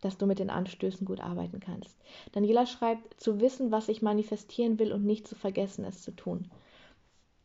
dass 0.00 0.18
du 0.18 0.26
mit 0.26 0.38
den 0.38 0.50
Anstößen 0.50 1.06
gut 1.06 1.20
arbeiten 1.20 1.60
kannst. 1.60 1.96
Daniela 2.32 2.66
schreibt, 2.66 3.20
zu 3.20 3.40
wissen, 3.40 3.70
was 3.70 3.88
ich 3.88 4.02
manifestieren 4.02 4.78
will 4.78 4.92
und 4.92 5.04
nicht 5.04 5.26
zu 5.26 5.34
vergessen, 5.34 5.84
es 5.84 6.02
zu 6.02 6.10
tun. 6.10 6.50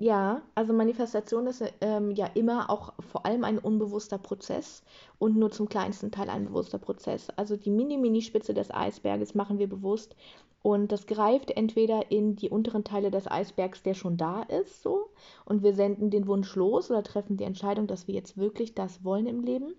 Ja, 0.01 0.41
also 0.55 0.71
Manifestation 0.71 1.45
ist 1.47 1.61
ähm, 1.81 2.11
ja 2.11 2.25
immer 2.27 2.69
auch 2.69 2.93
vor 3.11 3.25
allem 3.25 3.43
ein 3.43 3.59
unbewusster 3.59 4.17
Prozess 4.17 4.81
und 5.17 5.35
nur 5.35 5.51
zum 5.51 5.67
kleinsten 5.67 6.09
Teil 6.09 6.29
ein 6.29 6.45
bewusster 6.45 6.77
Prozess. 6.77 7.27
Also 7.35 7.57
die 7.57 7.69
Mini-Mini-Spitze 7.69 8.53
des 8.53 8.71
Eisberges 8.71 9.35
machen 9.35 9.59
wir 9.59 9.67
bewusst 9.67 10.15
und 10.61 10.93
das 10.93 11.05
greift 11.05 11.51
entweder 11.51 12.11
in 12.11 12.37
die 12.37 12.49
unteren 12.49 12.85
Teile 12.85 13.11
des 13.11 13.29
Eisbergs, 13.29 13.83
der 13.83 13.93
schon 13.93 14.15
da 14.15 14.43
ist, 14.43 14.83
so 14.83 15.09
und 15.43 15.63
wir 15.63 15.73
senden 15.75 16.09
den 16.11 16.27
Wunsch 16.27 16.55
los 16.55 16.89
oder 16.89 17.03
treffen 17.03 17.35
die 17.35 17.43
Entscheidung, 17.43 17.85
dass 17.85 18.07
wir 18.07 18.15
jetzt 18.15 18.37
wirklich 18.37 18.73
das 18.73 19.03
wollen 19.03 19.27
im 19.27 19.43
Leben 19.43 19.75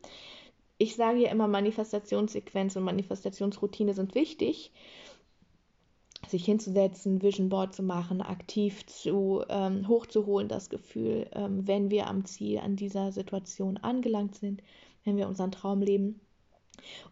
ich 0.81 0.97
sage 0.97 1.19
ja 1.19 1.31
immer, 1.31 1.47
Manifestationssequenz 1.47 2.75
und 2.75 2.85
Manifestationsroutine 2.85 3.93
sind 3.93 4.15
wichtig. 4.15 4.73
Sich 6.31 6.45
hinzusetzen, 6.45 7.23
Vision 7.23 7.49
Board 7.49 7.75
zu 7.75 7.83
machen, 7.83 8.23
aktiv 8.23 8.87
zu 8.87 9.43
ähm, 9.49 9.89
hochzuholen, 9.89 10.49
das 10.49 10.71
Gefühl, 10.71 11.27
ähm, 11.33 11.67
wenn 11.67 11.91
wir 11.91 12.07
am 12.07 12.25
Ziel 12.25 12.59
an 12.59 12.77
dieser 12.77 13.11
Situation 13.13 13.77
angelangt 13.79 14.37
sind, 14.37 14.63
wenn 15.05 15.17
wir 15.17 15.29
unseren 15.29 15.51
Traum 15.51 15.83
leben. 15.83 16.21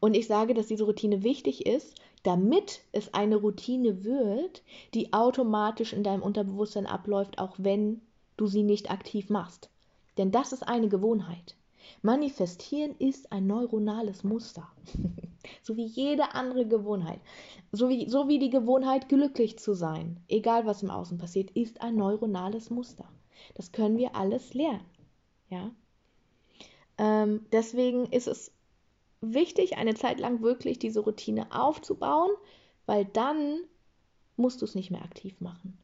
Und 0.01 0.15
ich 0.15 0.27
sage, 0.27 0.55
dass 0.55 0.69
diese 0.69 0.85
Routine 0.85 1.25
wichtig 1.25 1.67
ist, 1.67 1.97
damit 2.23 2.83
es 2.93 3.13
eine 3.13 3.37
Routine 3.37 4.05
wird, 4.05 4.63
die 4.95 5.13
automatisch 5.13 5.93
in 5.93 6.05
deinem 6.05 6.23
Unterbewusstsein 6.23 6.87
abläuft, 6.87 7.39
auch 7.39 7.55
wenn 7.59 8.01
du 8.37 8.47
sie 8.47 8.63
nicht 8.63 8.91
aktiv 8.91 9.31
machst. 9.31 9.69
Denn 10.17 10.31
das 10.31 10.53
ist 10.53 10.63
eine 10.63 10.89
Gewohnheit. 10.89 11.58
Manifestieren 12.03 12.95
ist 12.99 13.33
ein 13.33 13.47
neuronales 13.47 14.25
Muster. 14.25 14.69
so 15.63 15.77
wie 15.77 15.87
jede 15.87 16.35
andere 16.35 16.67
Gewohnheit. 16.67 17.21
So 17.73 17.89
wie, 17.89 18.09
so 18.09 18.29
wie 18.29 18.39
die 18.39 18.51
Gewohnheit, 18.51 19.09
glücklich 19.09 19.59
zu 19.59 19.75
sein, 19.75 20.23
egal 20.29 20.67
was 20.67 20.83
im 20.83 20.91
Außen 20.91 21.19
passiert, 21.19 21.51
ist 21.53 21.81
ein 21.81 21.97
neuronales 21.97 22.71
Muster. 22.71 23.09
Das 23.55 23.73
können 23.73 23.99
wir 23.99 24.17
alles 24.17 24.55
lernen. 24.55 24.85
Ja? 25.49 25.71
Ähm, 26.99 27.47
deswegen 27.53 28.07
ist 28.07 28.29
es 28.29 28.53
wichtig, 29.21 29.77
eine 29.77 29.95
Zeit 29.95 30.21
lang 30.21 30.43
wirklich 30.43 30.79
diese 30.79 31.01
Routine 31.01 31.47
aufzubauen, 31.53 32.31
weil 32.87 33.05
dann 33.05 33.61
musst 34.37 34.61
du 34.61 34.65
es 34.65 34.75
nicht 34.75 34.91
mehr 34.91 35.03
aktiv 35.03 35.41
machen. 35.41 35.79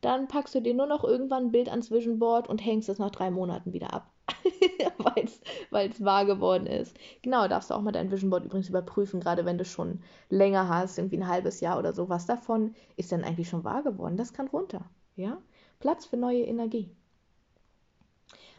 Dann 0.00 0.28
packst 0.28 0.54
du 0.54 0.60
dir 0.60 0.74
nur 0.74 0.86
noch 0.86 1.04
irgendwann 1.04 1.46
ein 1.46 1.52
Bild 1.52 1.68
ans 1.68 1.90
Vision 1.90 2.18
Board 2.18 2.48
und 2.48 2.58
hängst 2.58 2.88
es 2.88 2.98
nach 2.98 3.10
drei 3.10 3.30
Monaten 3.30 3.72
wieder 3.72 3.92
ab. 3.92 4.10
weil 5.70 5.88
es 5.90 6.04
wahr 6.04 6.24
geworden 6.24 6.66
ist. 6.66 6.96
Genau, 7.22 7.48
darfst 7.48 7.70
du 7.70 7.74
auch 7.74 7.80
mal 7.80 7.92
dein 7.92 8.10
Vision 8.10 8.30
Board 8.30 8.44
übrigens 8.44 8.68
überprüfen, 8.68 9.20
gerade 9.20 9.44
wenn 9.44 9.58
du 9.58 9.64
schon 9.64 10.00
länger 10.28 10.68
hast, 10.68 10.98
irgendwie 10.98 11.18
ein 11.18 11.28
halbes 11.28 11.60
Jahr 11.60 11.78
oder 11.78 11.92
so. 11.92 12.08
Was 12.08 12.26
davon 12.26 12.74
ist 12.96 13.12
denn 13.12 13.24
eigentlich 13.24 13.48
schon 13.48 13.64
wahr 13.64 13.82
geworden? 13.82 14.16
Das 14.16 14.32
kann 14.32 14.48
runter. 14.48 14.88
Ja? 15.16 15.38
Platz 15.80 16.06
für 16.06 16.16
neue 16.16 16.44
Energie. 16.44 16.90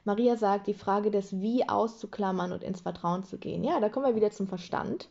Maria 0.06 0.38
sagt, 0.38 0.68
die 0.68 0.74
Frage 0.74 1.12
des 1.12 1.40
Wie 1.40 1.68
auszuklammern 1.68 2.52
und 2.52 2.64
ins 2.64 2.82
Vertrauen 2.82 3.24
zu 3.24 3.38
gehen. 3.38 3.64
Ja, 3.64 3.80
da 3.80 3.90
kommen 3.90 4.08
wir 4.08 4.16
wieder 4.16 4.32
zum 4.32 4.48
Verstand. 4.48 5.10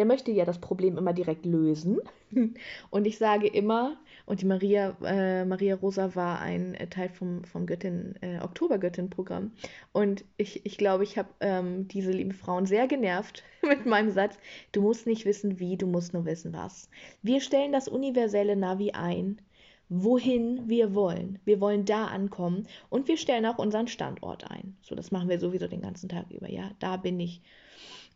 Der 0.00 0.06
möchte 0.06 0.30
ja 0.30 0.46
das 0.46 0.58
Problem 0.58 0.96
immer 0.96 1.12
direkt 1.12 1.44
lösen. 1.44 1.98
Und 2.90 3.06
ich 3.06 3.18
sage 3.18 3.46
immer, 3.46 3.98
und 4.24 4.40
die 4.40 4.46
Maria, 4.46 4.96
äh, 5.04 5.44
Maria 5.44 5.74
Rosa 5.74 6.14
war 6.14 6.40
ein 6.40 6.72
äh, 6.72 6.86
Teil 6.86 7.10
vom, 7.10 7.44
vom 7.44 7.66
Göttin, 7.66 8.14
äh, 8.22 8.40
Oktobergöttin-Programm. 8.40 9.52
Und 9.92 10.24
ich, 10.38 10.64
ich 10.64 10.78
glaube, 10.78 11.04
ich 11.04 11.18
habe 11.18 11.28
ähm, 11.40 11.86
diese 11.88 12.12
lieben 12.12 12.32
Frauen 12.32 12.64
sehr 12.64 12.88
genervt 12.88 13.44
mit 13.62 13.84
meinem 13.84 14.10
Satz, 14.10 14.38
du 14.72 14.80
musst 14.80 15.06
nicht 15.06 15.26
wissen 15.26 15.58
wie, 15.60 15.76
du 15.76 15.86
musst 15.86 16.14
nur 16.14 16.24
wissen 16.24 16.54
was. 16.54 16.88
Wir 17.20 17.42
stellen 17.42 17.72
das 17.72 17.86
universelle 17.86 18.56
Navi 18.56 18.92
ein, 18.92 19.42
wohin 19.90 20.66
wir 20.66 20.94
wollen. 20.94 21.40
Wir 21.44 21.60
wollen 21.60 21.84
da 21.84 22.06
ankommen 22.06 22.66
und 22.88 23.06
wir 23.06 23.18
stellen 23.18 23.44
auch 23.44 23.58
unseren 23.58 23.86
Standort 23.86 24.50
ein. 24.50 24.78
So, 24.80 24.94
das 24.94 25.10
machen 25.10 25.28
wir 25.28 25.38
sowieso 25.38 25.68
den 25.68 25.82
ganzen 25.82 26.08
Tag 26.08 26.30
über. 26.30 26.50
Ja, 26.50 26.70
da 26.78 26.96
bin 26.96 27.20
ich. 27.20 27.42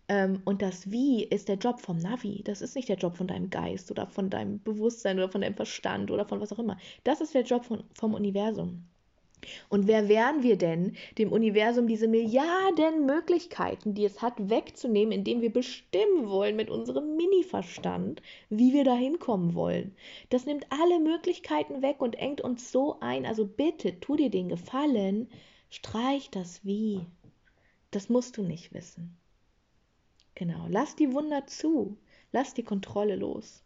Ähm, 0.09 0.43
und 0.45 0.61
das 0.63 0.91
Wie 0.91 1.25
ist 1.25 1.49
der 1.49 1.57
Job 1.57 1.81
vom 1.81 1.99
Navi. 1.99 2.43
Das 2.45 2.61
ist 2.61 2.77
nicht 2.77 2.89
der 2.89 2.97
Job 2.97 3.17
von 3.17 3.27
deinem 3.27 3.51
Geist 3.51 3.91
oder 3.91 4.07
von 4.07 4.31
deinem 4.31 4.63
Bewusstsein 4.63 5.19
oder 5.19 5.31
von 5.31 5.41
deinem 5.41 5.57
Verstand 5.57 6.11
oder 6.11 6.27
von 6.27 6.41
was 6.41 6.53
auch 6.53 6.59
immer. 6.59 6.79
Das 7.05 7.21
ist 7.21 7.35
der 7.35 7.43
Job 7.43 7.65
von, 7.65 7.85
vom 7.95 8.15
Universum. 8.15 8.85
Und 9.69 9.87
wer 9.87 10.09
wären 10.09 10.43
wir 10.43 10.57
denn, 10.57 10.97
dem 11.19 11.31
Universum 11.33 11.87
diese 11.87 12.09
Milliarden 12.09 13.07
Möglichkeiten, 13.07 13.95
die 13.95 14.05
es 14.05 14.23
hat, 14.23 14.49
wegzunehmen, 14.51 15.13
indem 15.13 15.43
wir 15.43 15.53
bestimmen 15.53 16.29
wollen 16.29 16.57
mit 16.57 16.71
unserem 16.71 17.17
Mini-Verstand, 17.17 18.23
wie 18.49 18.73
wir 18.73 18.85
da 18.85 18.95
hinkommen 18.95 19.55
wollen? 19.55 19.95
Das 20.31 20.47
nimmt 20.47 20.67
alle 20.71 20.99
Möglichkeiten 20.99 21.83
weg 21.83 22.01
und 22.01 22.17
engt 22.17 22.41
uns 22.41 22.73
so 22.73 22.99
ein. 23.01 23.27
Also 23.27 23.47
bitte, 23.47 24.01
tu 24.01 24.17
dir 24.17 24.31
den 24.31 24.49
Gefallen, 24.49 25.29
streich 25.71 26.31
das 26.31 26.65
Wie. 26.65 27.01
Das 27.91 28.09
musst 28.09 28.37
du 28.37 28.43
nicht 28.43 28.73
wissen. 28.73 29.17
Genau, 30.35 30.67
lass 30.69 30.97
die 30.97 31.13
Wunder 31.13 31.47
zu, 31.47 31.97
lass 32.33 32.55
die 32.55 32.65
Kontrolle 32.65 33.17
los. 33.17 33.65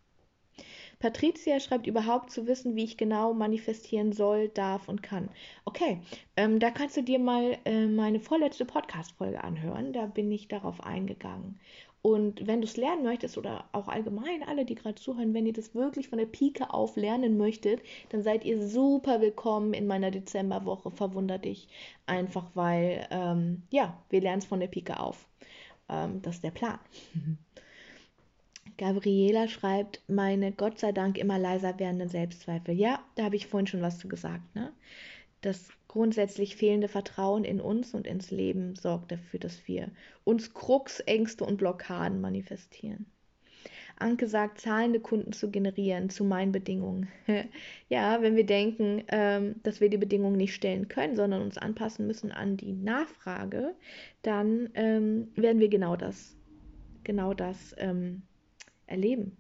Patricia 0.99 1.61
schreibt 1.61 1.87
überhaupt 1.87 2.31
zu 2.31 2.49
wissen, 2.49 2.75
wie 2.75 2.83
ich 2.83 2.97
genau 2.97 3.33
manifestieren 3.33 4.13
soll, 4.13 4.49
darf 4.49 4.89
und 4.89 5.03
kann. 5.03 5.31
Okay, 5.65 6.01
ähm, 6.37 6.59
da 6.59 6.71
kannst 6.73 6.97
du 6.97 7.03
dir 7.03 7.21
mal 7.21 7.57
äh, 7.65 7.87
meine 7.87 8.19
vorletzte 8.19 8.65
Podcast-Folge 8.65 9.43
anhören. 9.45 9.93
Da 9.93 10.07
bin 10.07 10.33
ich 10.33 10.49
darauf 10.49 10.83
eingegangen. 10.83 11.61
Und 12.03 12.47
wenn 12.47 12.61
du 12.61 12.67
es 12.67 12.77
lernen 12.77 13.05
möchtest 13.05 13.39
oder 13.39 13.69
auch 13.73 13.89
allgemein 13.89 14.43
alle, 14.45 14.65
die 14.65 14.75
gerade 14.75 14.95
zuhören, 14.95 15.35
wenn 15.35 15.47
ihr 15.47 15.53
das 15.53 15.75
wirklich 15.75 16.09
von 16.09 16.19
der 16.19 16.27
Pike 16.27 16.73
auf 16.73 16.97
lernen 16.97 17.37
möchtet, 17.37 17.83
dann 18.11 18.23
seid 18.23 18.45
ihr 18.45 18.67
super 18.67 19.21
willkommen 19.21 19.75
in 19.75 19.87
meiner 19.87 20.11
Dezemberwoche. 20.11 20.91
Verwundert 20.91 21.45
dich 21.45 21.69
einfach, 22.07 22.51
weil 22.55 23.07
ähm, 23.11 23.63
ja, 23.71 24.01
wir 24.11 24.21
lernen 24.21 24.39
es 24.39 24.47
von 24.47 24.61
der 24.61 24.69
Pike 24.69 24.99
auf. 25.01 25.29
Ähm, 25.89 26.23
das 26.23 26.37
ist 26.37 26.45
der 26.45 26.51
Plan. 26.51 26.79
Gabriela 28.77 29.49
schreibt, 29.49 30.03
meine 30.07 30.53
Gott 30.53 30.79
sei 30.79 30.93
Dank 30.93 31.19
immer 31.19 31.39
leiser 31.39 31.79
werdenden 31.79 32.09
Selbstzweifel. 32.09 32.75
Ja, 32.75 33.05
da 33.17 33.25
habe 33.25 33.37
ich 33.37 33.49
vorhin 33.49 33.67
schon 33.67 33.83
was 33.83 33.99
zu 33.99 34.09
gesagt. 34.09 34.55
Ne? 34.55 34.73
Das 35.41 35.69
grundsätzlich 35.89 36.57
fehlende 36.57 36.89
Vertrauen 36.89 37.45
in 37.45 37.61
uns 37.61 37.95
und 37.95 38.07
ins 38.07 38.31
Leben 38.31 38.77
sorgt 38.77 39.11
dafür, 39.11 39.41
dass 39.41 39.67
wir 39.67 39.91
uns 40.25 40.55
Krux, 40.55 41.01
Ängste 41.01 41.45
und 41.45 41.57
Blockaden 41.57 42.21
manifestieren. 42.21 43.07
Anke 44.01 44.27
sagt, 44.27 44.61
zahlende 44.61 45.01
Kunden 45.01 45.33
zu 45.33 45.51
generieren 45.51 46.11
zu 46.11 46.25
meinen 46.25 46.53
Bedingungen. 46.53 47.09
ja, 47.89 48.23
wenn 48.23 48.37
wir 48.37 48.47
denken, 48.47 49.05
ähm, 49.09 49.57
dass 49.63 49.81
wir 49.81 49.91
die 49.91 49.99
Bedingungen 49.99 50.37
nicht 50.37 50.55
stellen 50.55 50.89
können, 50.89 51.17
sondern 51.17 51.43
uns 51.43 51.59
anpassen 51.59 52.07
müssen 52.07 52.33
an 52.33 52.57
die 52.57 52.73
Nachfrage, 52.73 53.75
dann 54.23 54.71
ähm, 54.75 55.29
werden 55.35 55.61
wir 55.61 55.69
genau 55.69 55.97
das, 55.97 56.37
genau 57.05 57.35
das 57.35 57.75
ähm, 57.79 58.23
erleben. 58.87 59.37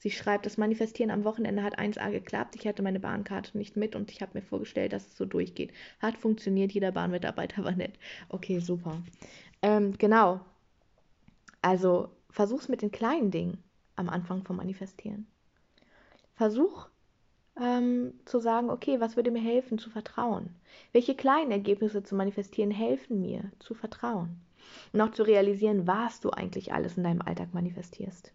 Sie 0.00 0.10
schreibt, 0.10 0.46
das 0.46 0.58
Manifestieren 0.58 1.10
am 1.10 1.24
Wochenende 1.24 1.64
hat 1.64 1.78
1a 1.78 2.10
geklappt. 2.12 2.54
Ich 2.54 2.66
hatte 2.66 2.82
meine 2.82 3.00
Bahnkarte 3.00 3.58
nicht 3.58 3.76
mit 3.76 3.96
und 3.96 4.12
ich 4.12 4.22
habe 4.22 4.38
mir 4.38 4.42
vorgestellt, 4.42 4.92
dass 4.92 5.08
es 5.08 5.16
so 5.16 5.24
durchgeht. 5.24 5.72
Hat 5.98 6.16
funktioniert, 6.16 6.72
jeder 6.72 6.92
Bahnmitarbeiter 6.92 7.64
war 7.64 7.72
nett. 7.74 7.98
Okay, 8.28 8.60
super. 8.60 9.02
Ähm, 9.60 9.98
genau. 9.98 10.40
Also 11.60 12.10
versuch's 12.38 12.68
mit 12.68 12.82
den 12.82 12.92
kleinen 12.92 13.32
Dingen 13.32 13.64
am 13.96 14.08
Anfang 14.08 14.44
vom 14.44 14.54
Manifestieren. 14.54 15.26
Versuch 16.36 16.86
ähm, 17.60 18.12
zu 18.26 18.38
sagen, 18.38 18.70
okay, 18.70 19.00
was 19.00 19.16
würde 19.16 19.32
mir 19.32 19.42
helfen 19.42 19.76
zu 19.76 19.90
vertrauen? 19.90 20.54
Welche 20.92 21.16
kleinen 21.16 21.50
Ergebnisse 21.50 22.04
zu 22.04 22.14
manifestieren 22.14 22.70
helfen 22.70 23.20
mir 23.20 23.50
zu 23.58 23.74
vertrauen? 23.74 24.40
Und 24.92 25.00
auch 25.00 25.10
zu 25.10 25.24
realisieren, 25.24 25.88
was 25.88 26.20
du 26.20 26.30
eigentlich 26.30 26.72
alles 26.72 26.96
in 26.96 27.02
deinem 27.02 27.22
Alltag 27.22 27.54
manifestierst. 27.54 28.32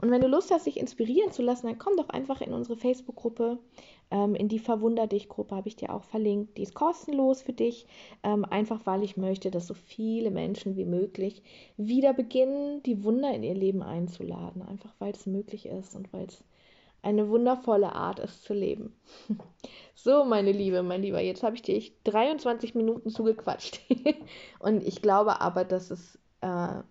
Und 0.00 0.10
wenn 0.12 0.20
du 0.20 0.28
Lust 0.28 0.52
hast, 0.52 0.66
dich 0.66 0.78
inspirieren 0.78 1.32
zu 1.32 1.42
lassen, 1.42 1.66
dann 1.66 1.78
komm 1.78 1.96
doch 1.96 2.08
einfach 2.08 2.40
in 2.40 2.52
unsere 2.52 2.76
Facebook-Gruppe, 2.76 3.58
ähm, 4.10 4.34
in 4.36 4.48
die 4.48 4.60
Verwunder 4.60 5.06
dich-Gruppe 5.06 5.56
habe 5.56 5.68
ich 5.68 5.76
dir 5.76 5.92
auch 5.92 6.04
verlinkt. 6.04 6.56
Die 6.56 6.62
ist 6.62 6.74
kostenlos 6.74 7.42
für 7.42 7.52
dich, 7.52 7.86
ähm, 8.22 8.44
einfach 8.44 8.86
weil 8.86 9.02
ich 9.02 9.16
möchte, 9.16 9.50
dass 9.50 9.66
so 9.66 9.74
viele 9.74 10.30
Menschen 10.30 10.76
wie 10.76 10.84
möglich 10.84 11.42
wieder 11.76 12.14
beginnen, 12.14 12.82
die 12.84 13.02
Wunder 13.02 13.34
in 13.34 13.42
ihr 13.42 13.54
Leben 13.54 13.82
einzuladen. 13.82 14.62
Einfach 14.62 14.94
weil 15.00 15.12
es 15.12 15.26
möglich 15.26 15.66
ist 15.66 15.96
und 15.96 16.12
weil 16.12 16.26
es 16.26 16.44
eine 17.02 17.28
wundervolle 17.28 17.92
Art 17.92 18.18
ist 18.20 18.44
zu 18.44 18.54
leben. 18.54 18.94
So, 20.00 20.24
meine 20.24 20.52
Liebe, 20.52 20.84
mein 20.84 21.02
Lieber, 21.02 21.20
jetzt 21.20 21.42
habe 21.42 21.56
ich 21.56 21.62
dir 21.62 21.82
23 22.04 22.76
Minuten 22.76 23.10
zugequatscht. 23.10 23.80
und 24.60 24.86
ich 24.86 25.02
glaube 25.02 25.40
aber, 25.40 25.64
dass 25.64 25.90
es 25.90 26.16
äh, 26.40 26.82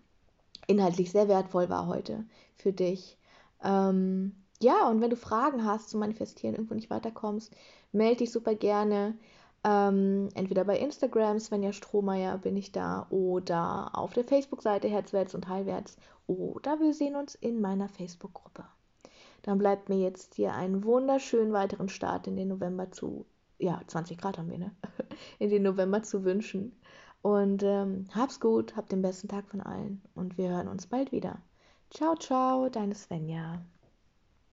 inhaltlich 0.68 1.12
sehr 1.12 1.28
wertvoll 1.28 1.70
war 1.70 1.88
heute 1.88 2.26
für 2.56 2.74
dich. 2.74 3.18
Ähm, 3.64 4.36
ja, 4.62 4.88
und 4.90 5.02
wenn 5.02 5.10
du 5.10 5.16
Fragen 5.16 5.66
hast 5.66 5.90
zu 5.90 5.98
manifestieren, 5.98 6.56
irgendwo 6.56 6.76
nicht 6.76 6.90
weiterkommst, 6.90 7.56
melde 7.92 8.18
dich 8.18 8.32
super 8.32 8.56
gerne. 8.56 9.18
Ähm, 9.64 10.30
entweder 10.36 10.64
bei 10.64 10.78
Instagram, 10.78 11.40
Svenja 11.40 11.74
Strohmeier 11.74 12.38
bin 12.38 12.56
ich 12.56 12.72
da, 12.72 13.08
oder 13.10 13.92
auf 13.94 14.14
der 14.14 14.24
Facebook-Seite 14.24 14.88
Herzwärts 14.88 15.36
und 15.36 15.48
Heilwärts, 15.48 15.98
oder 16.28 16.80
wir 16.80 16.94
sehen 16.94 17.16
uns 17.16 17.36
in 17.36 17.62
meiner 17.62 17.90
Facebook-Gruppe. 17.90 18.66
Dann 19.44 19.58
bleibt 19.58 19.90
mir 19.90 19.98
jetzt 19.98 20.36
hier 20.36 20.54
einen 20.54 20.84
wunderschönen 20.84 21.54
weiteren 21.54 21.90
Start 21.90 22.28
in 22.28 22.36
den 22.36 22.50
November 22.50 22.92
zu, 22.92 23.26
ja, 23.60 23.82
20 23.88 24.18
Grad 24.18 24.38
haben 24.38 24.50
wir, 24.50 24.58
ne? 24.58 24.76
In 25.40 25.50
den 25.50 25.64
November 25.64 26.04
zu 26.04 26.24
wünschen. 26.24 26.80
Und 27.22 27.64
ähm, 27.64 28.08
hab's 28.14 28.40
gut, 28.40 28.76
hab 28.76 28.90
den 28.90 29.02
besten 29.02 29.28
Tag 29.28 29.48
von 29.50 29.62
allen 29.62 30.02
und 30.16 30.38
wir 30.38 30.50
hören 30.50 30.68
uns 30.68 30.88
bald 30.88 31.12
wieder. 31.12 31.42
Ciao, 31.90 32.16
ciao, 32.16 32.70
deine 32.70 32.96
Svenja. 32.96 33.62